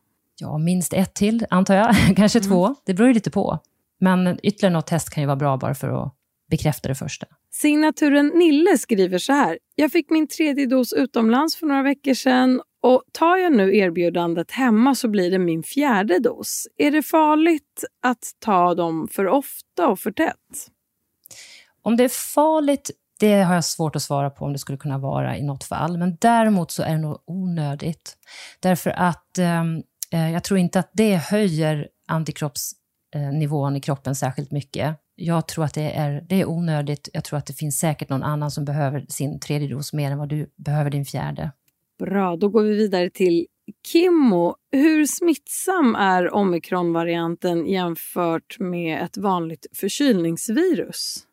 Ja, 0.40 0.58
minst 0.58 0.92
ett 0.92 1.14
till, 1.14 1.46
antar 1.50 1.74
jag. 1.74 1.96
Kanske 2.16 2.38
mm. 2.38 2.48
två. 2.48 2.74
Det 2.86 2.94
beror 2.94 3.08
ju 3.08 3.14
lite 3.14 3.30
på. 3.30 3.58
Men 4.00 4.38
ytterligare 4.42 4.72
något 4.72 4.86
test 4.86 5.10
kan 5.10 5.22
ju 5.22 5.26
vara 5.26 5.36
bra 5.36 5.56
bara 5.56 5.74
för 5.74 6.04
att 6.04 6.14
bekräfta 6.50 6.88
det 6.88 6.94
första. 6.94 7.26
Signaturen 7.50 8.26
Nille 8.26 8.78
skriver 8.78 9.18
så 9.18 9.32
här. 9.32 9.58
Jag 9.74 9.92
fick 9.92 10.10
min 10.10 10.28
tredje 10.28 10.66
dos 10.66 10.92
utomlands 10.92 11.56
för 11.56 11.66
några 11.66 11.82
veckor 11.82 12.14
sedan 12.14 12.60
och 12.82 13.02
tar 13.12 13.36
jag 13.36 13.52
nu 13.52 13.76
erbjudandet 13.76 14.50
hemma 14.50 14.94
så 14.94 15.08
blir 15.08 15.30
det 15.30 15.38
min 15.38 15.62
fjärde 15.62 16.18
dos. 16.18 16.66
Är 16.76 16.90
det 16.90 17.02
farligt 17.02 17.84
att 18.02 18.30
ta 18.38 18.74
dem 18.74 19.08
för 19.12 19.28
ofta 19.28 19.88
och 19.88 19.98
för 19.98 20.12
tätt? 20.12 20.68
Om 21.82 21.96
det 21.96 22.04
är 22.04 22.34
farligt, 22.34 22.90
det 23.20 23.42
har 23.42 23.54
jag 23.54 23.64
svårt 23.64 23.96
att 23.96 24.02
svara 24.02 24.30
på 24.30 24.44
om 24.44 24.52
det 24.52 24.58
skulle 24.58 24.78
kunna 24.78 24.98
vara 24.98 25.36
i 25.36 25.42
något 25.42 25.64
fall. 25.64 25.98
Men 25.98 26.16
däremot 26.20 26.70
så 26.70 26.82
är 26.82 26.90
det 26.90 26.98
nog 26.98 27.18
onödigt. 27.26 28.16
Därför 28.60 28.90
att 28.90 29.38
ehm, 29.38 29.82
eh, 30.12 30.32
jag 30.32 30.44
tror 30.44 30.58
inte 30.58 30.78
att 30.78 30.90
det 30.92 31.16
höjer 31.16 31.88
antikroppsnivån 32.08 33.76
i 33.76 33.80
kroppen 33.80 34.14
särskilt 34.14 34.50
mycket. 34.50 34.96
Jag 35.14 35.48
tror 35.48 35.64
att 35.64 35.74
det 35.74 35.92
är, 35.92 36.24
det 36.28 36.40
är 36.40 36.48
onödigt. 36.48 37.08
Jag 37.12 37.24
tror 37.24 37.38
att 37.38 37.46
det 37.46 37.52
finns 37.52 37.78
säkert 37.78 38.08
någon 38.08 38.22
annan 38.22 38.50
som 38.50 38.64
behöver 38.64 39.06
sin 39.08 39.40
tredje 39.40 39.68
dos 39.68 39.92
mer 39.92 40.10
än 40.10 40.18
vad 40.18 40.28
du 40.28 40.52
behöver 40.56 40.90
din 40.90 41.04
fjärde. 41.04 41.50
Bra, 42.06 42.36
då 42.36 42.48
går 42.48 42.62
vi 42.62 42.76
vidare 42.76 43.10
till 43.10 43.46
Kimmo. 43.86 44.54
Hur 44.72 45.06
smittsam 45.06 45.94
är 45.94 46.34
omikronvarianten 46.34 47.66
jämfört 47.66 48.58
med 48.58 49.02
ett 49.02 49.16
vanligt 49.16 49.66
förkylningsvirus? 49.72 51.26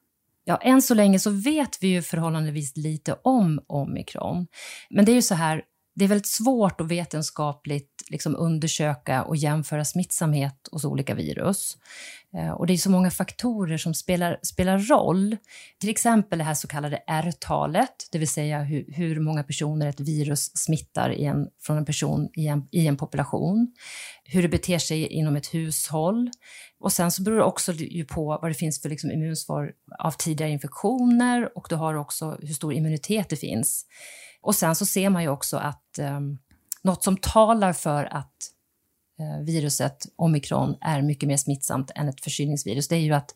Ja, 0.44 0.58
än 0.58 0.82
så 0.82 0.94
länge 0.94 1.20
så 1.20 1.30
vet 1.30 1.78
vi 1.82 1.88
ju 1.88 2.02
förhållandevis 2.02 2.78
lite 2.78 3.16
om 3.22 3.60
omikron. 3.68 4.48
Men 4.90 5.06
det 5.06 5.12
är 5.12 5.14
ju 5.14 5.22
så 5.22 5.36
här, 5.36 5.64
det 6.00 6.06
är 6.06 6.10
väldigt 6.10 6.28
svårt 6.28 6.82
att 6.82 6.88
vetenskapligt 6.88 8.04
liksom 8.10 8.36
undersöka 8.36 9.24
och 9.24 9.36
jämföra 9.36 9.86
smittsamhet 9.86 10.70
hos 10.72 10.86
olika 10.86 11.14
virus. 11.14 11.78
Eh, 12.34 12.52
och 12.52 12.68
det 12.68 12.74
är 12.74 12.78
så 12.78 12.90
många 12.90 13.12
faktorer 13.12 13.78
som 13.78 13.94
spelar, 13.94 14.40
spelar 14.44 14.80
roll. 14.80 15.38
Till 15.80 15.90
exempel 15.90 16.40
det 16.40 16.46
här 16.46 16.54
så 16.54 16.68
kallade 16.68 17.04
R-talet, 17.08 18.08
det 18.12 18.18
vill 18.18 18.28
säga 18.28 18.60
hur, 18.60 18.86
hur, 18.88 19.20
många 19.20 19.44
personer 19.44 19.88
ett 19.88 20.00
virus 20.00 20.58
smittar 20.58 21.10
i 21.10 21.26
en, 21.26 21.48
från 21.62 21.78
en 21.78 21.86
person 21.86 22.30
i 22.34 22.48
en, 22.48 22.68
i 22.72 22.88
en 22.88 22.98
population. 22.98 23.74
Hur 24.24 24.42
det 24.42 24.50
beter 24.50 24.80
sig 24.80 25.08
inom 25.08 25.36
ett 25.36 25.54
hushåll. 25.54 26.30
Och 26.80 26.94
sen 26.94 27.12
så 27.12 27.22
beror 27.24 27.38
det 27.38 27.44
också 27.44 27.74
ju 27.74 28.06
på 28.06 28.40
vad 28.42 28.52
det 28.52 28.56
finns 28.56 28.82
för 28.82 28.90
liksom 28.90 29.12
immunsvar 29.12 29.72
av 30.00 30.12
tidigare 30.12 30.52
infektioner 30.52 31.58
och 31.58 31.68
du 31.70 31.76
har 31.76 31.94
också 31.94 32.38
hur 32.42 32.54
stor 32.54 32.74
immunitet 32.74 33.30
det 33.30 33.36
finns. 33.36 33.86
Och 34.42 34.56
sen 34.56 34.76
så 34.76 34.86
ser 34.86 35.10
man 35.10 35.24
ju 35.24 35.30
också 35.30 35.58
att 35.58 35.98
eh, 36.00 36.20
något 36.84 37.04
som 37.04 37.18
talar 37.18 37.74
för 37.74 38.06
att 38.06 38.34
eh, 39.20 39.46
viruset 39.46 40.06
omikron 40.16 40.78
är 40.82 41.02
mycket 41.02 41.28
mer 41.28 41.38
smittsamt 41.38 41.92
än 41.96 42.10
ett 42.10 42.24
förkylningsvirus, 42.24 42.88
det 42.88 42.96
är 42.96 43.00
ju 43.00 43.14
att, 43.14 43.32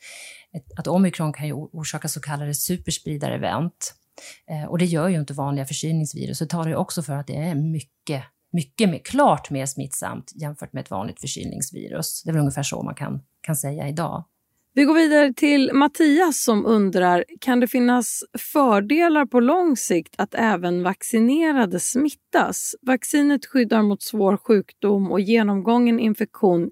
ett, 0.53 0.79
att 0.79 0.87
omikron 0.87 1.33
kan 1.33 1.47
ju 1.47 1.53
orsaka 1.53 2.07
så 2.07 2.21
kallade 2.21 2.53
superspridarevent. 2.53 3.93
Eh, 4.49 4.65
och 4.65 4.77
det 4.77 4.85
gör 4.85 5.07
ju 5.07 5.19
inte 5.19 5.33
vanliga 5.33 5.65
förkylningsvirus. 5.65 6.39
Det 6.39 6.45
talar 6.45 6.69
ju 6.69 6.75
också 6.75 7.03
för 7.03 7.13
att 7.13 7.27
det 7.27 7.37
är 7.37 7.55
mycket, 7.55 8.23
mycket 8.51 8.89
mer, 8.89 8.99
klart 8.99 9.49
mer 9.49 9.65
smittsamt 9.65 10.31
jämfört 10.35 10.73
med 10.73 10.81
ett 10.81 10.91
vanligt 10.91 11.21
förkylningsvirus. 11.21 12.23
Det 12.23 12.29
är 12.29 12.33
väl 12.33 12.39
ungefär 12.39 12.63
så 12.63 12.83
man 12.83 12.95
kan, 12.95 13.21
kan 13.41 13.55
säga 13.55 13.87
idag. 13.87 14.25
Vi 14.75 14.83
går 14.83 14.93
vidare 14.93 15.33
till 15.33 15.71
Mattias 15.73 16.43
som 16.43 16.65
undrar, 16.65 17.25
kan 17.41 17.59
det 17.59 17.67
finnas 17.67 18.23
fördelar 18.37 19.25
på 19.25 19.39
lång 19.39 19.77
sikt 19.77 20.15
att 20.17 20.33
även 20.33 20.83
vaccinerade 20.83 21.79
smittas? 21.79 22.75
Vaccinet 22.81 23.45
skyddar 23.45 23.81
mot 23.81 24.01
svår 24.01 24.37
sjukdom 24.37 25.11
och 25.11 25.19
genomgången 25.19 25.99
infektion 25.99 26.71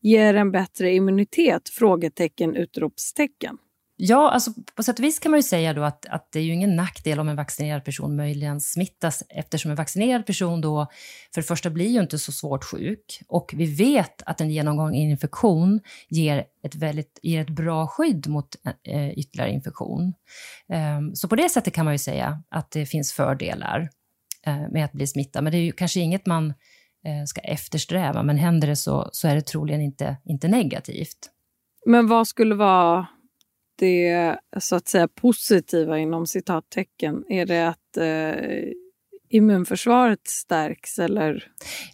ger 0.00 0.34
en 0.34 0.52
bättre 0.52 0.92
immunitet? 0.92 1.68
Frågetecken, 1.68 2.56
utropstecken. 2.56 3.58
Ja, 3.96 4.30
alltså 4.30 4.50
på 4.74 4.82
sätt 4.82 4.98
och 4.98 5.04
vis 5.04 5.18
kan 5.18 5.30
man 5.30 5.38
ju 5.38 5.42
säga 5.42 5.72
då 5.72 5.82
att, 5.82 6.06
att 6.06 6.32
det 6.32 6.38
är 6.38 6.42
ju 6.42 6.52
ingen 6.52 6.76
nackdel 6.76 7.20
om 7.20 7.28
en 7.28 7.36
vaccinerad 7.36 7.84
person 7.84 8.16
möjligen 8.16 8.60
smittas 8.60 9.22
eftersom 9.28 9.70
en 9.70 9.76
vaccinerad 9.76 10.26
person 10.26 10.60
då 10.60 10.86
för 11.34 11.40
det 11.40 11.46
första 11.46 11.70
blir 11.70 11.88
ju 11.88 12.00
inte 12.00 12.18
så 12.18 12.32
svårt 12.32 12.64
sjuk 12.64 13.22
och 13.28 13.54
vi 13.56 13.66
vet 13.66 14.22
att 14.22 14.40
en 14.40 14.50
genomgång 14.50 14.94
infektion 14.94 15.80
ger 16.08 16.44
ett, 16.62 16.74
väldigt, 16.74 17.18
ger 17.22 17.40
ett 17.40 17.50
bra 17.50 17.86
skydd 17.86 18.28
mot 18.28 18.46
eh, 18.88 19.10
ytterligare 19.10 19.50
infektion. 19.50 20.12
Um, 20.98 21.14
så 21.14 21.28
på 21.28 21.36
det 21.36 21.48
sättet 21.48 21.74
kan 21.74 21.84
man 21.84 21.94
ju 21.94 21.98
säga 21.98 22.42
att 22.50 22.70
det 22.70 22.86
finns 22.86 23.12
fördelar 23.12 23.88
eh, 24.46 24.70
med 24.70 24.84
att 24.84 24.92
bli 24.92 25.06
smittad, 25.06 25.44
men 25.44 25.52
det 25.52 25.58
är 25.58 25.62
ju 25.62 25.72
kanske 25.72 26.00
inget 26.00 26.26
man 26.26 26.54
eh, 27.06 27.24
ska 27.26 27.40
eftersträva, 27.40 28.22
men 28.22 28.36
händer 28.36 28.68
det 28.68 28.76
så, 28.76 29.08
så 29.12 29.28
är 29.28 29.34
det 29.34 29.46
troligen 29.46 29.80
inte, 29.80 30.16
inte 30.24 30.48
negativt. 30.48 31.30
Men 31.86 32.06
vad 32.06 32.28
skulle 32.28 32.54
vara 32.54 33.06
det 33.76 34.36
så 34.60 34.76
att 34.76 34.88
säga 34.88 35.08
positiva 35.08 35.98
inom 35.98 36.26
citattecken? 36.26 37.24
Är 37.28 37.46
det 37.46 37.68
att 37.68 37.96
eh, 37.96 38.72
immunförsvaret 39.28 40.26
stärks 40.28 40.98
eller? 40.98 41.44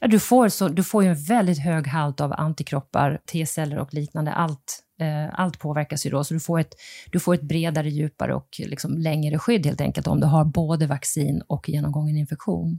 Ja, 0.00 0.08
du, 0.08 0.18
får 0.18 0.48
så, 0.48 0.68
du 0.68 0.84
får 0.84 1.02
ju 1.02 1.08
en 1.08 1.24
väldigt 1.28 1.58
hög 1.58 1.86
halt 1.86 2.20
av 2.20 2.32
antikroppar, 2.32 3.20
T-celler 3.32 3.78
och 3.78 3.94
liknande. 3.94 4.32
Allt, 4.32 4.82
eh, 5.00 5.40
allt 5.40 5.58
påverkas 5.58 6.06
ju 6.06 6.10
då, 6.10 6.24
så 6.24 6.34
du 6.34 6.40
får 6.40 6.60
ett, 6.60 6.74
du 7.12 7.20
får 7.20 7.34
ett 7.34 7.42
bredare, 7.42 7.90
djupare 7.90 8.34
och 8.34 8.48
liksom 8.58 8.98
längre 8.98 9.38
skydd 9.38 9.66
helt 9.66 9.80
enkelt 9.80 10.06
om 10.06 10.20
du 10.20 10.26
har 10.26 10.44
både 10.44 10.86
vaccin 10.86 11.42
och 11.46 11.68
genomgången 11.68 12.16
infektion. 12.16 12.78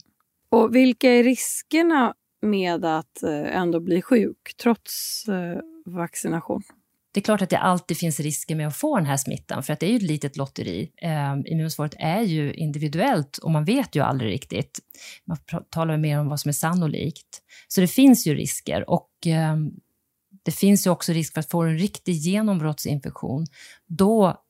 Och 0.49 0.75
vilka 0.75 1.09
är 1.09 1.23
riskerna 1.23 2.13
med 2.41 2.85
att 2.85 3.23
eh, 3.23 3.57
ändå 3.57 3.79
bli 3.79 4.01
sjuk 4.01 4.55
trots 4.63 5.25
eh, 5.27 5.59
vaccination? 5.85 6.63
Det 7.13 7.19
är 7.19 7.21
klart 7.21 7.41
att 7.41 7.49
det 7.49 7.57
alltid 7.57 7.97
finns 7.97 8.19
risker 8.19 8.55
med 8.55 8.67
att 8.67 8.75
få 8.75 8.97
den 8.97 9.05
här 9.05 9.17
smittan, 9.17 9.63
för 9.63 9.73
att 9.73 9.79
det 9.79 9.85
är 9.85 9.89
ju 9.89 9.95
ett 9.95 10.01
litet 10.01 10.37
lotteri. 10.37 10.91
Eh, 11.01 11.35
immunsvaret 11.45 11.95
är 11.99 12.21
ju 12.21 12.53
individuellt 12.53 13.37
och 13.37 13.51
man 13.51 13.65
vet 13.65 13.95
ju 13.95 14.03
aldrig 14.03 14.31
riktigt. 14.31 14.79
Man 15.25 15.37
talar 15.69 15.97
mer 15.97 16.19
om 16.19 16.29
vad 16.29 16.39
som 16.39 16.49
är 16.49 16.53
sannolikt. 16.53 17.41
Så 17.67 17.81
det 17.81 17.87
finns 17.87 18.27
ju 18.27 18.35
risker 18.35 18.89
och 18.89 19.27
eh, 19.27 19.55
det 20.43 20.51
finns 20.51 20.87
ju 20.87 20.91
också 20.91 21.11
risk 21.11 21.33
för 21.33 21.39
att 21.39 21.49
få 21.49 21.61
en 21.61 21.77
riktig 21.77 22.15
genombrottsinfektion. 22.15 23.45
Då 23.87 24.41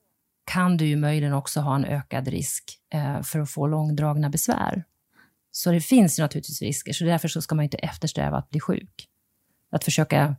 kan 0.46 0.78
du 0.78 0.86
ju 0.86 0.96
möjligen 0.96 1.34
också 1.34 1.60
ha 1.60 1.76
en 1.76 1.86
ökad 1.86 2.28
risk 2.28 2.64
eh, 2.94 3.22
för 3.22 3.40
att 3.40 3.52
få 3.52 3.68
långdragna 3.68 4.30
besvär. 4.30 4.84
Så 5.52 5.72
det 5.72 5.82
finns 5.82 6.20
ju 6.20 6.24
naturligtvis 6.24 6.62
risker, 6.62 6.94
så 6.94 7.04
därför 7.04 7.28
så 7.28 7.42
ska 7.42 7.56
man 7.56 7.64
inte 7.64 7.78
eftersträva 7.78 8.38
att 8.38 8.50
bli 8.50 8.60
sjuk. 8.60 9.08
Att 9.72 9.84
försöka 9.84 10.36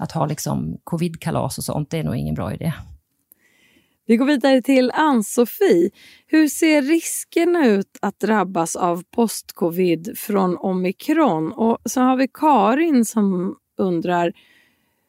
att 0.00 0.12
ha 0.12 0.26
liksom 0.26 0.78
covid-kalas 0.84 1.58
och 1.58 1.64
sånt, 1.64 1.90
det 1.90 1.98
är 1.98 2.04
nog 2.04 2.16
ingen 2.16 2.34
bra 2.34 2.54
idé. 2.54 2.72
Vi 4.06 4.16
går 4.16 4.26
vidare 4.26 4.62
till 4.62 4.90
Ann-Sofie. 4.94 5.90
Hur 6.26 6.48
ser 6.48 6.82
riskerna 6.82 7.66
ut 7.66 7.98
att 8.02 8.20
drabbas 8.20 8.76
av 8.76 9.02
post-covid 9.10 10.18
från 10.18 10.56
omikron? 10.56 11.52
Och 11.52 11.78
så 11.84 12.00
har 12.00 12.16
vi 12.16 12.28
Karin 12.28 13.04
som 13.04 13.56
undrar 13.78 14.32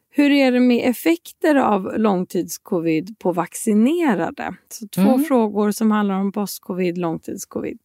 hur 0.10 0.32
är 0.32 0.52
det 0.52 0.60
med 0.60 0.90
effekter 0.90 1.56
av 1.56 1.94
långtidscovid 1.98 3.20
på 3.20 3.34
vaccinerade? 3.34 4.56
Så 4.70 4.88
två 4.88 5.02
mm. 5.02 5.24
frågor 5.24 5.72
som 5.72 5.92
handlar 5.92 6.16
om 6.16 6.32
post-covid, 6.32 6.98
långtidscovid. 6.98 7.78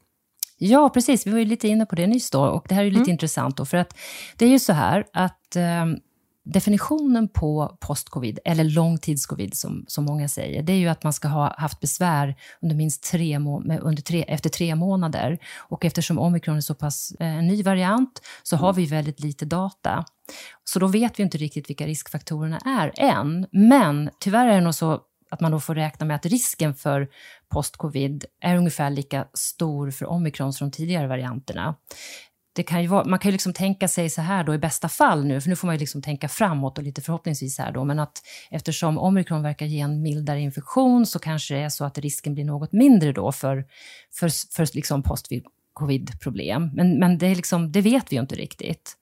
Ja, 0.58 0.88
precis. 0.88 1.26
Vi 1.26 1.30
var 1.30 1.38
ju 1.38 1.44
lite 1.44 1.68
inne 1.68 1.86
på 1.86 1.94
det 1.96 2.06
nyss 2.06 2.30
då 2.30 2.40
och 2.40 2.66
det 2.68 2.74
här 2.74 2.84
är 2.84 2.90
lite 2.90 2.98
mm. 2.98 3.10
intressant 3.10 3.56
då, 3.56 3.64
för 3.64 3.76
att 3.76 3.98
det 4.36 4.44
är 4.44 4.48
ju 4.48 4.58
så 4.58 4.72
här 4.72 5.04
att 5.12 5.56
eh, 5.56 5.86
definitionen 6.46 7.28
på 7.28 7.76
post-covid, 7.80 8.38
eller 8.44 8.64
långtidscovid 8.64 9.56
som, 9.56 9.84
som 9.88 10.04
många 10.04 10.28
säger, 10.28 10.62
det 10.62 10.72
är 10.72 10.76
ju 10.76 10.88
att 10.88 11.02
man 11.02 11.12
ska 11.12 11.28
ha 11.28 11.54
haft 11.58 11.80
besvär 11.80 12.36
under 12.62 12.76
minst 12.76 13.02
tre, 13.02 13.36
under 13.80 14.02
tre, 14.02 14.22
efter 14.22 14.50
tre 14.50 14.74
månader. 14.74 15.38
Och 15.56 15.84
eftersom 15.84 16.18
omikron 16.18 16.56
är 16.56 16.60
så 16.60 16.74
pass 16.74 17.12
eh, 17.20 17.38
en 17.38 17.46
ny 17.46 17.62
variant 17.62 18.22
så 18.42 18.56
har 18.56 18.72
vi 18.72 18.86
väldigt 18.86 19.20
lite 19.20 19.44
data. 19.44 20.04
Så 20.64 20.78
då 20.78 20.86
vet 20.86 21.18
vi 21.18 21.22
inte 21.22 21.38
riktigt 21.38 21.70
vilka 21.70 21.86
riskfaktorerna 21.86 22.58
är 22.58 22.92
än. 22.96 23.46
Men 23.52 24.10
tyvärr 24.20 24.48
är 24.48 24.54
det 24.54 24.60
nog 24.60 24.74
så 24.74 25.00
att 25.30 25.40
man 25.40 25.52
då 25.52 25.60
får 25.60 25.74
räkna 25.74 26.06
med 26.06 26.16
att 26.16 26.26
risken 26.26 26.74
för 26.74 27.08
post-covid 27.48 28.24
är 28.40 28.56
ungefär 28.56 28.90
lika 28.90 29.26
stor 29.34 29.90
för 29.90 30.06
omikron 30.06 30.52
som 30.52 30.70
de 30.70 30.76
tidigare 30.76 31.06
varianterna 31.06 31.74
det 32.56 32.62
kan 32.62 32.82
ju 32.82 32.88
vara, 32.88 33.04
man 33.04 33.18
kan 33.18 33.28
ju 33.28 33.32
liksom 33.32 33.52
tänka 33.52 33.88
sig 33.88 34.10
så 34.10 34.20
här 34.20 34.44
då 34.44 34.54
i 34.54 34.58
bästa 34.58 34.88
fall 34.88 35.24
nu, 35.24 35.40
för 35.40 35.48
nu 35.48 35.56
får 35.56 35.66
man 35.68 35.74
ju 35.74 35.80
liksom 35.80 36.02
tänka 36.02 36.28
framåt 36.28 36.78
och 36.78 36.84
lite 36.84 37.02
förhoppningsvis 37.02 37.58
här 37.58 37.72
då, 37.72 37.84
men 37.84 37.98
att 37.98 38.22
eftersom 38.50 38.98
omikron 38.98 39.42
verkar 39.42 39.66
ge 39.66 39.80
en 39.80 40.02
mildare 40.02 40.40
infektion 40.40 41.06
så 41.06 41.18
kanske 41.18 41.54
det 41.54 41.60
är 41.60 41.68
så 41.68 41.84
att 41.84 41.98
risken 41.98 42.34
blir 42.34 42.44
något 42.44 42.72
mindre 42.72 43.12
då 43.12 43.32
för, 43.32 43.64
för, 44.14 44.54
för 44.54 44.74
liksom 44.74 45.02
post-covid-problem. 45.02 46.70
Men, 46.74 46.98
men 46.98 47.18
det, 47.18 47.26
är 47.26 47.34
liksom, 47.34 47.72
det 47.72 47.80
vet 47.80 48.12
vi 48.12 48.16
ju 48.16 48.22
inte 48.22 48.34
riktigt. 48.34 48.96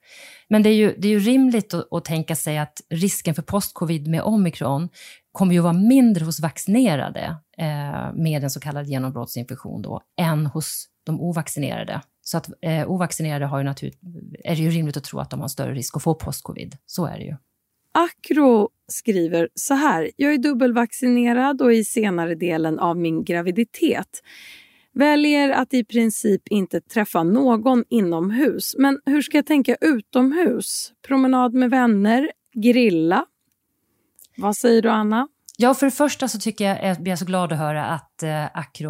Men 0.48 0.62
det 0.62 0.68
är 0.68 0.74
ju, 0.74 0.94
det 0.98 1.08
är 1.08 1.12
ju 1.12 1.18
rimligt 1.18 1.74
att, 1.74 1.92
att 1.92 2.04
tänka 2.04 2.36
sig 2.36 2.58
att 2.58 2.80
risken 2.90 3.34
för 3.34 3.42
post-covid 3.42 4.06
med 4.08 4.22
omikron 4.22 4.88
kommer 5.32 5.54
ju 5.54 5.60
vara 5.60 5.72
mindre 5.72 6.24
hos 6.24 6.40
vaccinerade 6.40 7.36
eh, 7.58 8.12
med 8.14 8.44
en 8.44 8.50
så 8.50 8.60
kallad 8.60 8.86
genombrottsinfektion 8.86 9.82
då, 9.82 10.00
än 10.20 10.46
hos 10.46 10.88
de 11.06 11.20
ovaccinerade. 11.20 12.00
Så 12.24 12.38
att 12.38 12.50
eh, 12.60 12.90
ovaccinerade 12.90 13.46
har 13.46 13.58
ju 13.58 13.64
natur, 13.64 13.92
är 14.44 14.56
det 14.56 14.62
ju 14.62 14.70
rimligt 14.70 14.96
att 14.96 15.04
tro 15.04 15.18
att 15.18 15.30
de 15.30 15.40
har 15.40 15.48
större 15.48 15.74
risk 15.74 15.96
att 15.96 16.02
få 16.02 16.14
postcovid. 16.14 16.76
Så 16.86 17.06
är 17.06 17.18
det 17.18 17.24
ju. 17.24 17.36
Akro 17.92 18.68
skriver 18.88 19.48
så 19.54 19.74
här. 19.74 20.10
Jag 20.16 20.34
är 20.34 20.38
dubbelvaccinerad 20.38 21.62
och 21.62 21.72
i 21.72 21.84
senare 21.84 22.34
delen 22.34 22.78
av 22.78 22.96
min 22.96 23.24
graviditet. 23.24 24.22
Väljer 24.92 25.50
att 25.50 25.74
i 25.74 25.84
princip 25.84 26.48
inte 26.48 26.80
träffa 26.80 27.22
någon 27.22 27.84
inomhus. 27.88 28.74
Men 28.78 29.00
hur 29.06 29.22
ska 29.22 29.38
jag 29.38 29.46
tänka 29.46 29.76
utomhus? 29.80 30.92
Promenad 31.06 31.54
med 31.54 31.70
vänner? 31.70 32.30
Grilla? 32.52 33.26
Vad 34.36 34.56
säger 34.56 34.82
du, 34.82 34.88
Anna? 34.88 35.28
Ja, 35.56 35.74
för 35.74 35.86
det 35.86 35.92
första 35.92 36.28
så 36.28 36.38
tycker 36.38 36.64
jag, 36.64 36.82
eh, 36.82 36.88
jag 36.88 37.02
blir 37.02 37.16
så 37.16 37.24
glad 37.24 37.52
att 37.52 37.58
höra 37.58 37.84
att 37.84 38.22
eh, 38.22 38.30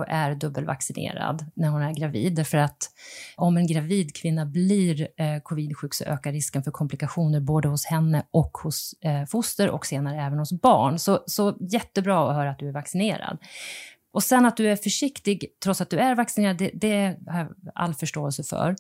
är 0.08 0.34
dubbelvaccinerad 0.34 1.44
när 1.54 1.68
hon 1.68 1.82
är 1.82 1.92
gravid. 1.92 2.34
Därför 2.34 2.58
att 2.58 2.90
om 3.36 3.56
en 3.56 3.66
gravid 3.66 4.14
kvinna 4.14 4.46
blir 4.46 5.08
eh, 5.16 5.40
covidsjuk 5.42 5.94
så 5.94 6.04
ökar 6.04 6.32
risken 6.32 6.62
för 6.62 6.70
komplikationer 6.70 7.40
både 7.40 7.68
hos 7.68 7.86
henne 7.86 8.26
och 8.30 8.58
hos 8.62 8.94
eh, 9.00 9.24
foster 9.24 9.70
och 9.70 9.86
senare 9.86 10.22
även 10.22 10.38
hos 10.38 10.52
barn. 10.52 10.98
Så, 10.98 11.24
så 11.26 11.56
jättebra 11.60 12.30
att 12.30 12.36
höra 12.36 12.50
att 12.50 12.58
du 12.58 12.68
är 12.68 12.72
vaccinerad. 12.72 13.38
Och 14.12 14.22
sen 14.22 14.46
att 14.46 14.56
du 14.56 14.70
är 14.70 14.76
försiktig 14.76 15.44
trots 15.64 15.80
att 15.80 15.90
du 15.90 15.98
är 15.98 16.14
vaccinerad, 16.14 16.56
det, 16.56 16.70
det 16.74 17.18
har 17.26 17.38
jag 17.38 17.48
all 17.74 17.94
förståelse 17.94 18.44
för. 18.44 18.76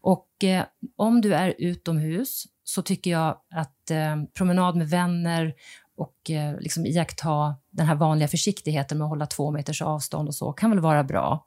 Och 0.00 0.44
eh, 0.44 0.64
om 0.96 1.20
du 1.20 1.34
är 1.34 1.54
utomhus 1.58 2.44
så 2.64 2.82
tycker 2.82 3.10
jag 3.10 3.36
att 3.54 3.90
eh, 3.90 4.16
promenad 4.34 4.76
med 4.76 4.88
vänner 4.88 5.54
och 5.96 6.30
eh, 6.30 6.60
liksom 6.60 6.86
iaktta 6.86 7.56
den 7.70 7.86
här 7.86 7.94
vanliga 7.94 8.28
försiktigheten 8.28 8.98
med 8.98 9.04
att 9.04 9.10
hålla 9.10 9.26
två 9.26 9.50
meters 9.50 9.82
avstånd 9.82 10.28
och 10.28 10.34
så 10.34 10.52
kan 10.52 10.70
väl 10.70 10.80
vara 10.80 11.04
bra. 11.04 11.46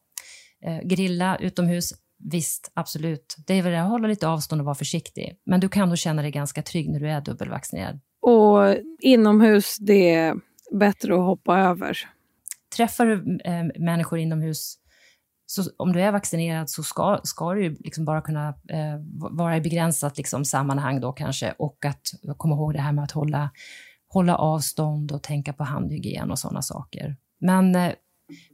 Eh, 0.65 0.79
grilla 0.83 1.37
utomhus, 1.37 1.93
visst, 2.31 2.71
absolut. 2.73 3.35
Det 3.47 3.53
är 3.53 3.63
väl 3.63 3.75
att 3.75 3.89
hålla 3.89 4.07
lite 4.07 4.27
avstånd 4.27 4.61
och 4.61 4.65
vara 4.65 4.75
försiktig. 4.75 5.37
Men 5.45 5.59
du 5.59 5.69
kan 5.69 5.89
nog 5.89 5.97
känna 5.97 6.21
dig 6.21 6.31
ganska 6.31 6.61
trygg 6.61 6.89
när 6.89 6.99
du 6.99 7.09
är 7.09 7.21
dubbelvaccinerad. 7.21 7.99
Och 8.21 8.75
inomhus, 8.99 9.77
det 9.79 10.13
är 10.13 10.35
bättre 10.71 11.13
att 11.13 11.25
hoppa 11.25 11.59
över? 11.59 11.97
Träffar 12.75 13.05
du 13.05 13.39
eh, 13.45 13.83
människor 13.83 14.19
inomhus 14.19 14.79
så 15.51 15.63
om 15.77 15.93
du 15.93 16.01
är 16.01 16.11
vaccinerad 16.11 16.69
så 16.69 16.83
ska, 16.83 17.19
ska 17.23 17.53
du 17.53 17.77
liksom 17.79 18.05
bara 18.05 18.21
kunna 18.21 18.47
eh, 18.47 18.97
vara 19.31 19.57
i 19.57 19.61
begränsat 19.61 20.17
liksom, 20.17 20.45
sammanhang 20.45 21.01
då 21.01 21.11
kanske 21.11 21.53
och 21.57 21.85
att 21.85 22.37
komma 22.37 22.55
ihåg 22.55 22.73
det 22.73 22.81
här 22.81 22.91
med 22.91 23.03
att 23.03 23.11
hålla 23.11 23.49
hålla 24.09 24.35
avstånd 24.35 25.11
och 25.11 25.23
tänka 25.23 25.53
på 25.53 25.63
handhygien 25.63 26.31
och 26.31 26.39
sådana 26.39 26.61
saker. 26.61 27.15
Men 27.39 27.75
eh, 27.75 27.91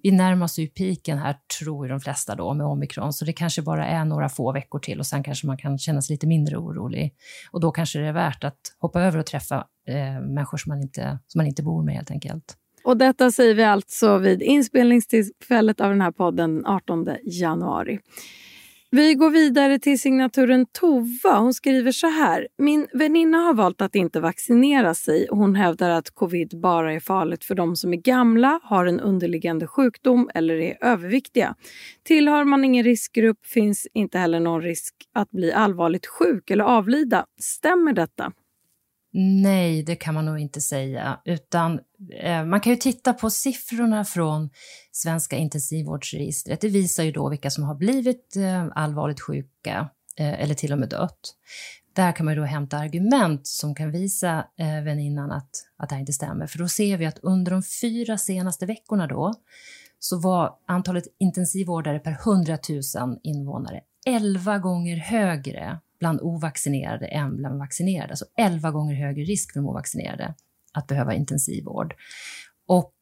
vi 0.04 0.12
närmar 0.12 0.46
oss 0.46 0.60
ju 0.60 0.68
piken 0.68 1.18
här, 1.18 1.36
tror 1.60 1.88
de 1.88 2.00
flesta 2.00 2.36
då, 2.36 2.54
med 2.54 2.66
omikron, 2.66 3.14
så 3.14 3.26
det 3.26 3.34
kanske 3.34 3.62
bara 3.62 3.88
är 3.88 4.06
några 4.06 4.30
få 4.30 4.52
veckor 4.52 4.80
till 4.80 5.00
och 5.00 5.06
sen 5.06 5.24
kanske 5.24 5.48
man 5.48 5.58
kan 5.58 5.78
känna 5.78 6.02
sig 6.02 6.14
lite 6.14 6.28
mindre 6.28 6.58
orolig. 6.58 7.14
Och 7.52 7.60
då 7.60 7.72
kanske 7.72 8.00
det 8.00 8.08
är 8.08 8.14
värt 8.14 8.44
att 8.44 8.60
hoppa 8.80 9.02
över 9.02 9.20
och 9.20 9.26
träffa 9.26 9.68
eh, 9.88 10.22
människor 10.22 10.58
som 10.58 10.70
man, 10.70 10.82
inte, 10.82 11.20
som 11.28 11.40
man 11.40 11.48
inte 11.48 11.64
bor 11.64 11.84
med 11.84 11.96
helt 11.96 12.12
enkelt. 12.12 12.58
Och 12.84 12.98
detta 12.98 13.32
säger 13.32 13.56
vi 13.56 13.64
alltså 13.64 14.18
vid 14.18 14.42
inspelningstillfället 14.42 15.82
av 15.82 15.90
den 15.90 16.02
här 16.02 16.12
podden 16.12 16.66
18 16.66 17.08
januari. 17.24 18.00
Vi 18.96 19.14
går 19.14 19.30
vidare 19.30 19.80
till 19.80 20.00
signaturen 20.00 20.66
Tova. 20.72 21.38
Hon 21.38 21.54
skriver 21.54 21.92
så 21.92 22.08
här. 22.08 22.48
Min 22.58 22.88
väninna 22.94 23.38
har 23.38 23.54
valt 23.54 23.82
att 23.82 23.96
inte 23.96 24.20
vaccinera 24.20 24.94
sig. 24.94 25.28
Hon 25.30 25.56
hävdar 25.56 25.90
att 25.90 26.10
covid 26.10 26.60
bara 26.62 26.94
är 26.94 27.00
farligt 27.00 27.44
för 27.44 27.56
de 27.56 27.76
som 27.76 27.94
är 27.94 27.98
gamla, 27.98 28.60
har 28.64 28.86
en 28.86 29.00
underliggande 29.00 29.68
sjukdom 29.68 30.30
eller 30.34 30.56
är 30.56 30.78
överviktiga. 30.82 31.56
Tillhör 32.04 32.44
man 32.44 32.66
ingen 32.66 32.84
riskgrupp 32.84 33.46
finns 33.46 33.88
inte 33.94 34.18
heller 34.18 34.40
någon 34.40 34.62
risk 34.62 34.96
att 35.14 35.32
bli 35.32 35.52
allvarligt 35.52 36.06
sjuk 36.08 36.50
eller 36.52 36.64
avlida. 36.64 37.26
Stämmer 37.40 37.94
detta? 37.94 38.32
Nej, 39.18 39.84
det 39.84 39.96
kan 39.96 40.14
man 40.14 40.26
nog 40.26 40.40
inte 40.40 40.62
säga. 40.62 41.20
Utan 41.26 41.80
eh, 42.20 42.46
Man 42.46 42.60
kan 42.60 42.74
ju 42.74 42.78
titta 42.78 43.14
på 43.14 43.30
siffrorna 43.30 44.06
från 44.06 44.50
Svenska 44.92 45.36
intensivvårdsregistret. 45.36 46.62
Det 46.62 46.70
visar 46.70 47.04
ju 47.04 47.12
då 47.12 47.30
vilka 47.30 47.50
som 47.50 47.64
har 47.64 47.76
blivit 47.76 48.36
eh, 48.36 48.68
allvarligt 48.76 49.22
sjuka 49.22 49.90
eh, 50.18 50.42
eller 50.42 50.56
till 50.56 50.74
och 50.74 50.80
med 50.80 50.90
dött. 50.90 51.36
Där 51.94 52.12
kan 52.12 52.26
man 52.26 52.36
då 52.36 52.44
hämta 52.44 52.78
argument 52.78 53.48
som 53.48 53.76
kan 53.76 53.92
visa 53.92 54.46
eh, 54.58 54.84
väninnan 54.84 55.32
att, 55.32 55.50
att 55.78 55.90
det 55.90 55.96
här 55.96 56.00
inte 56.00 56.14
stämmer. 56.14 56.48
För 56.48 56.60
då 56.60 56.68
ser 56.68 56.98
vi 56.98 57.06
att 57.06 57.20
under 57.20 57.52
de 57.52 57.64
fyra 57.82 58.18
senaste 58.18 58.66
veckorna 58.66 59.08
då 59.08 59.34
så 60.00 60.20
var 60.20 60.54
antalet 60.66 61.04
intensivvårdare 61.20 62.00
per 62.00 62.12
100 62.12 62.58
000 63.00 63.20
invånare 63.24 63.82
11 64.06 64.58
gånger 64.58 64.98
högre 64.98 65.80
bland 66.00 66.22
ovaccinerade 66.22 67.06
än 67.06 67.38
bland 67.38 67.60
vaccinerade. 67.60 68.10
Alltså 68.10 68.26
11 68.38 68.72
gånger 68.72 68.96
högre 68.96 69.24
risk 69.24 69.54
för 69.54 69.60
de 69.60 69.70
ovaccinerade 69.70 70.34
att 70.74 70.88
behöva 70.88 71.14
intensivvård. 71.14 71.96
Och 72.68 72.94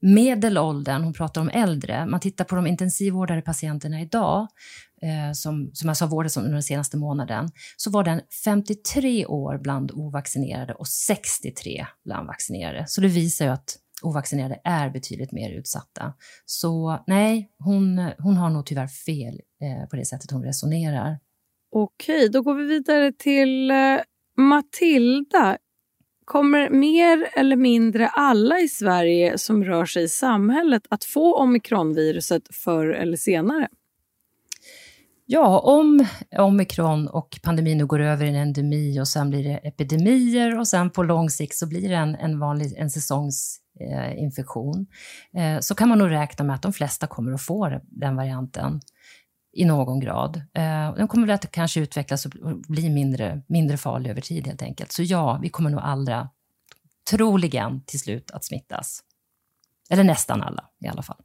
medelåldern, 0.00 1.02
hon 1.02 1.12
pratar 1.12 1.40
om 1.40 1.48
äldre, 1.48 2.06
man 2.06 2.20
tittar 2.20 2.44
på 2.44 2.54
de 2.54 2.66
intensivvårdade 2.66 3.42
patienterna 3.42 4.00
idag, 4.00 4.48
eh, 5.02 5.32
som, 5.32 5.70
som 5.72 5.88
alltså 5.88 6.04
har 6.04 6.10
vårdats 6.10 6.36
under 6.36 6.52
den 6.52 6.62
senaste 6.62 6.96
månaden, 6.96 7.50
så 7.76 7.90
var 7.90 8.04
den 8.04 8.20
53 8.44 9.26
år 9.26 9.58
bland 9.58 9.90
ovaccinerade 9.90 10.74
och 10.74 10.88
63 10.88 11.86
bland 12.04 12.26
vaccinerade. 12.26 12.84
Så 12.88 13.00
det 13.00 13.08
visar 13.08 13.44
ju 13.44 13.50
att 13.50 13.76
ovaccinerade 14.02 14.60
är 14.64 14.90
betydligt 14.90 15.32
mer 15.32 15.50
utsatta. 15.50 16.14
Så 16.46 17.04
nej, 17.06 17.50
hon, 17.58 18.10
hon 18.18 18.36
har 18.36 18.50
nog 18.50 18.66
tyvärr 18.66 18.86
fel 18.86 19.40
eh, 19.62 19.88
på 19.88 19.96
det 19.96 20.04
sättet 20.04 20.30
hon 20.30 20.44
resonerar. 20.44 21.18
Okej, 21.72 22.28
då 22.28 22.42
går 22.42 22.54
vi 22.54 22.64
vidare 22.64 23.12
till 23.12 23.70
eh, 23.70 23.76
Matilda. 24.36 25.58
Kommer 26.24 26.70
mer 26.70 27.28
eller 27.32 27.56
mindre 27.56 28.08
alla 28.08 28.58
i 28.60 28.68
Sverige 28.68 29.38
som 29.38 29.64
rör 29.64 29.84
sig 29.84 30.04
i 30.04 30.08
samhället 30.08 30.82
att 30.90 31.04
få 31.04 31.36
omikronviruset 31.36 32.42
förr 32.54 32.88
eller 32.88 33.16
senare? 33.16 33.68
Ja, 35.26 35.58
om 35.58 36.06
omikron 36.38 37.08
och 37.08 37.40
pandemin 37.42 37.78
nu 37.78 37.86
går 37.86 38.00
över 38.00 38.24
i 38.24 38.28
en 38.28 38.34
endemi 38.34 39.00
och 39.00 39.08
sen 39.08 39.30
blir 39.30 39.44
det 39.44 39.56
epidemier 39.56 40.58
och 40.58 40.68
sen 40.68 40.90
på 40.90 41.02
lång 41.02 41.30
sikt 41.30 41.56
så 41.56 41.66
blir 41.66 41.88
det 41.88 41.94
en, 41.94 42.14
en 42.14 42.38
vanlig 42.38 42.74
en 42.76 42.90
säsongsinfektion 42.90 44.86
eh, 45.34 45.54
eh, 45.54 45.60
så 45.60 45.74
kan 45.74 45.88
man 45.88 45.98
nog 45.98 46.10
räkna 46.10 46.44
med 46.44 46.54
att 46.54 46.62
de 46.62 46.72
flesta 46.72 47.06
kommer 47.06 47.32
att 47.32 47.42
få 47.42 47.80
den 47.88 48.16
varianten 48.16 48.80
i 49.52 49.64
någon 49.64 50.00
grad. 50.00 50.36
Eh, 50.36 50.94
den 50.96 51.08
kommer 51.08 51.26
väl 51.26 51.34
att 51.34 51.50
kanske 51.50 51.80
utvecklas 51.80 52.26
och 52.26 52.32
bli 52.68 52.90
mindre, 52.90 53.42
mindre 53.46 53.76
farlig 53.76 54.10
över 54.10 54.20
tid 54.20 54.46
helt 54.46 54.62
enkelt. 54.62 54.92
Så 54.92 55.02
ja, 55.02 55.38
vi 55.42 55.48
kommer 55.48 55.70
nog 55.70 55.80
alla, 55.80 56.28
troligen 57.10 57.82
till 57.86 58.00
slut, 58.00 58.30
att 58.30 58.44
smittas. 58.44 59.02
Eller 59.90 60.04
nästan 60.04 60.42
alla 60.42 60.64
i 60.84 60.88
alla 60.88 61.02
fall. 61.02 61.22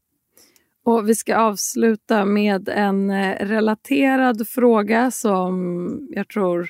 Och 0.85 1.09
Vi 1.09 1.15
ska 1.15 1.37
avsluta 1.37 2.25
med 2.25 2.69
en 2.69 3.09
eh, 3.09 3.45
relaterad 3.45 4.47
fråga 4.47 5.11
som 5.11 6.07
jag 6.11 6.29
tror 6.29 6.69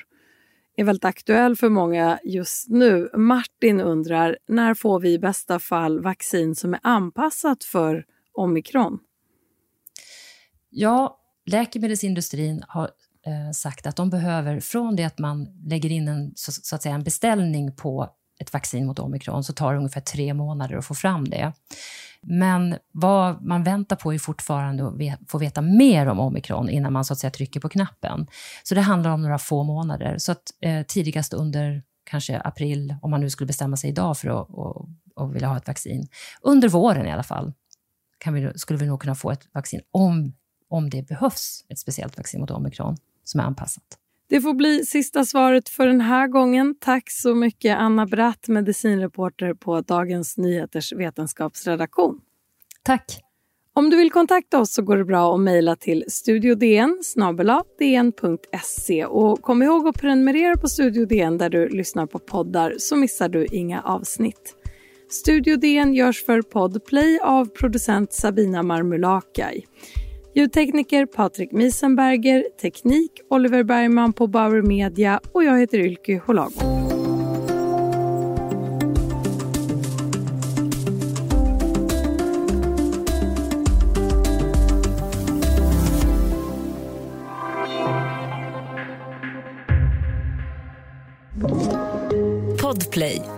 är 0.76 0.84
väldigt 0.84 1.04
aktuell 1.04 1.56
för 1.56 1.68
många 1.68 2.18
just 2.24 2.68
nu. 2.68 3.10
Martin 3.14 3.80
undrar, 3.80 4.38
när 4.48 4.74
får 4.74 5.00
vi 5.00 5.12
i 5.12 5.18
bästa 5.18 5.58
fall 5.58 6.00
vaccin 6.00 6.54
som 6.54 6.74
är 6.74 6.80
anpassat 6.82 7.64
för 7.64 8.04
omikron? 8.32 8.98
Ja, 10.70 11.20
läkemedelsindustrin 11.46 12.64
har 12.68 12.90
eh, 13.26 13.50
sagt 13.52 13.86
att 13.86 13.96
de 13.96 14.10
behöver, 14.10 14.60
från 14.60 14.96
det 14.96 15.04
att 15.04 15.18
man 15.18 15.48
lägger 15.64 15.92
in 15.92 16.08
en, 16.08 16.32
så, 16.36 16.52
så, 16.52 16.76
att 16.76 16.82
säga, 16.82 16.94
en 16.94 17.04
beställning 17.04 17.76
på 17.76 18.10
ett 18.40 18.52
vaccin 18.52 18.86
mot 18.86 18.98
omikron, 18.98 19.44
så 19.44 19.52
tar 19.52 19.72
det 19.72 19.78
ungefär 19.78 20.00
tre 20.00 20.34
månader 20.34 20.76
att 20.76 20.86
få 20.86 20.94
fram 20.94 21.28
det. 21.28 21.52
Men 22.22 22.76
vad 22.92 23.42
man 23.42 23.64
väntar 23.64 23.96
på 23.96 24.14
är 24.14 24.18
fortfarande 24.18 24.86
att 24.86 25.20
få 25.30 25.38
veta 25.38 25.60
mer 25.60 26.06
om 26.06 26.20
omikron 26.20 26.68
innan 26.68 26.92
man 26.92 27.04
så 27.04 27.12
att 27.12 27.18
säga 27.18 27.30
trycker 27.30 27.60
på 27.60 27.68
knappen. 27.68 28.26
Så 28.62 28.74
det 28.74 28.80
handlar 28.80 29.10
om 29.10 29.22
några 29.22 29.38
få 29.38 29.62
månader. 29.62 30.18
Så 30.18 30.32
att 30.32 30.42
eh, 30.60 30.82
tidigast 30.82 31.32
under 31.32 31.82
kanske 32.04 32.40
april, 32.40 32.94
om 33.02 33.10
man 33.10 33.20
nu 33.20 33.30
skulle 33.30 33.46
bestämma 33.46 33.76
sig 33.76 33.90
idag 33.90 34.18
för 34.18 34.28
att 34.28 34.50
och, 34.50 34.88
och 35.14 35.34
vilja 35.34 35.48
ha 35.48 35.56
ett 35.56 35.66
vaccin. 35.66 36.08
Under 36.40 36.68
våren 36.68 37.06
i 37.06 37.12
alla 37.12 37.22
fall 37.22 37.52
kan 38.18 38.34
vi, 38.34 38.58
skulle 38.58 38.78
vi 38.78 38.86
nog 38.86 39.00
kunna 39.00 39.14
få 39.14 39.30
ett 39.30 39.48
vaccin 39.54 39.80
om 39.90 40.32
om 40.68 40.90
det 40.90 41.08
behövs 41.08 41.64
ett 41.68 41.78
speciellt 41.78 42.18
vaccin 42.18 42.40
mot 42.40 42.50
omikron 42.50 42.96
som 43.24 43.40
är 43.40 43.44
anpassat. 43.44 43.98
Det 44.28 44.40
får 44.40 44.54
bli 44.54 44.86
sista 44.86 45.24
svaret 45.24 45.68
för 45.68 45.86
den 45.86 46.00
här 46.00 46.28
gången. 46.28 46.74
Tack 46.80 47.10
så 47.10 47.34
mycket 47.34 47.78
Anna 47.78 48.06
Bratt, 48.06 48.48
medicinreporter 48.48 49.54
på 49.54 49.80
Dagens 49.80 50.36
Nyheters 50.36 50.92
vetenskapsredaktion. 50.92 52.20
Tack. 52.82 53.22
Om 53.72 53.90
du 53.90 53.96
vill 53.96 54.10
kontakta 54.10 54.60
oss 54.60 54.72
så 54.72 54.82
går 54.82 54.96
det 54.96 55.04
bra 55.04 55.34
att 55.34 55.40
mejla 55.40 55.76
till 55.76 56.04
studiodn 56.08 57.02
dn.se 57.78 59.04
och 59.04 59.42
kom 59.42 59.62
ihåg 59.62 59.88
att 59.88 60.00
prenumerera 60.00 60.56
på 60.56 60.68
Studio 60.68 61.06
DN 61.06 61.38
där 61.38 61.50
du 61.50 61.68
lyssnar 61.68 62.06
på 62.06 62.18
poddar 62.18 62.74
så 62.78 62.96
missar 62.96 63.28
du 63.28 63.46
inga 63.46 63.82
avsnitt. 63.82 64.54
Studio 65.10 65.56
DN 65.56 65.94
görs 65.94 66.24
för 66.24 66.42
Podplay 66.42 67.18
av 67.22 67.46
producent 67.46 68.12
Sabina 68.12 68.62
Marmulakai. 68.62 69.64
Ljudtekniker 70.36 71.06
Patrik 71.06 71.52
Misenberger, 71.52 72.44
teknik 72.60 73.10
Oliver 73.30 73.62
Bergman 73.62 74.12
på 74.12 74.26
Bauer 74.26 74.62
Media 74.62 75.20
och 75.32 75.44
jag 75.44 75.60
heter 75.60 75.78
Ylke 75.78 76.20
Holago. 76.26 76.60
Podplay 92.62 93.35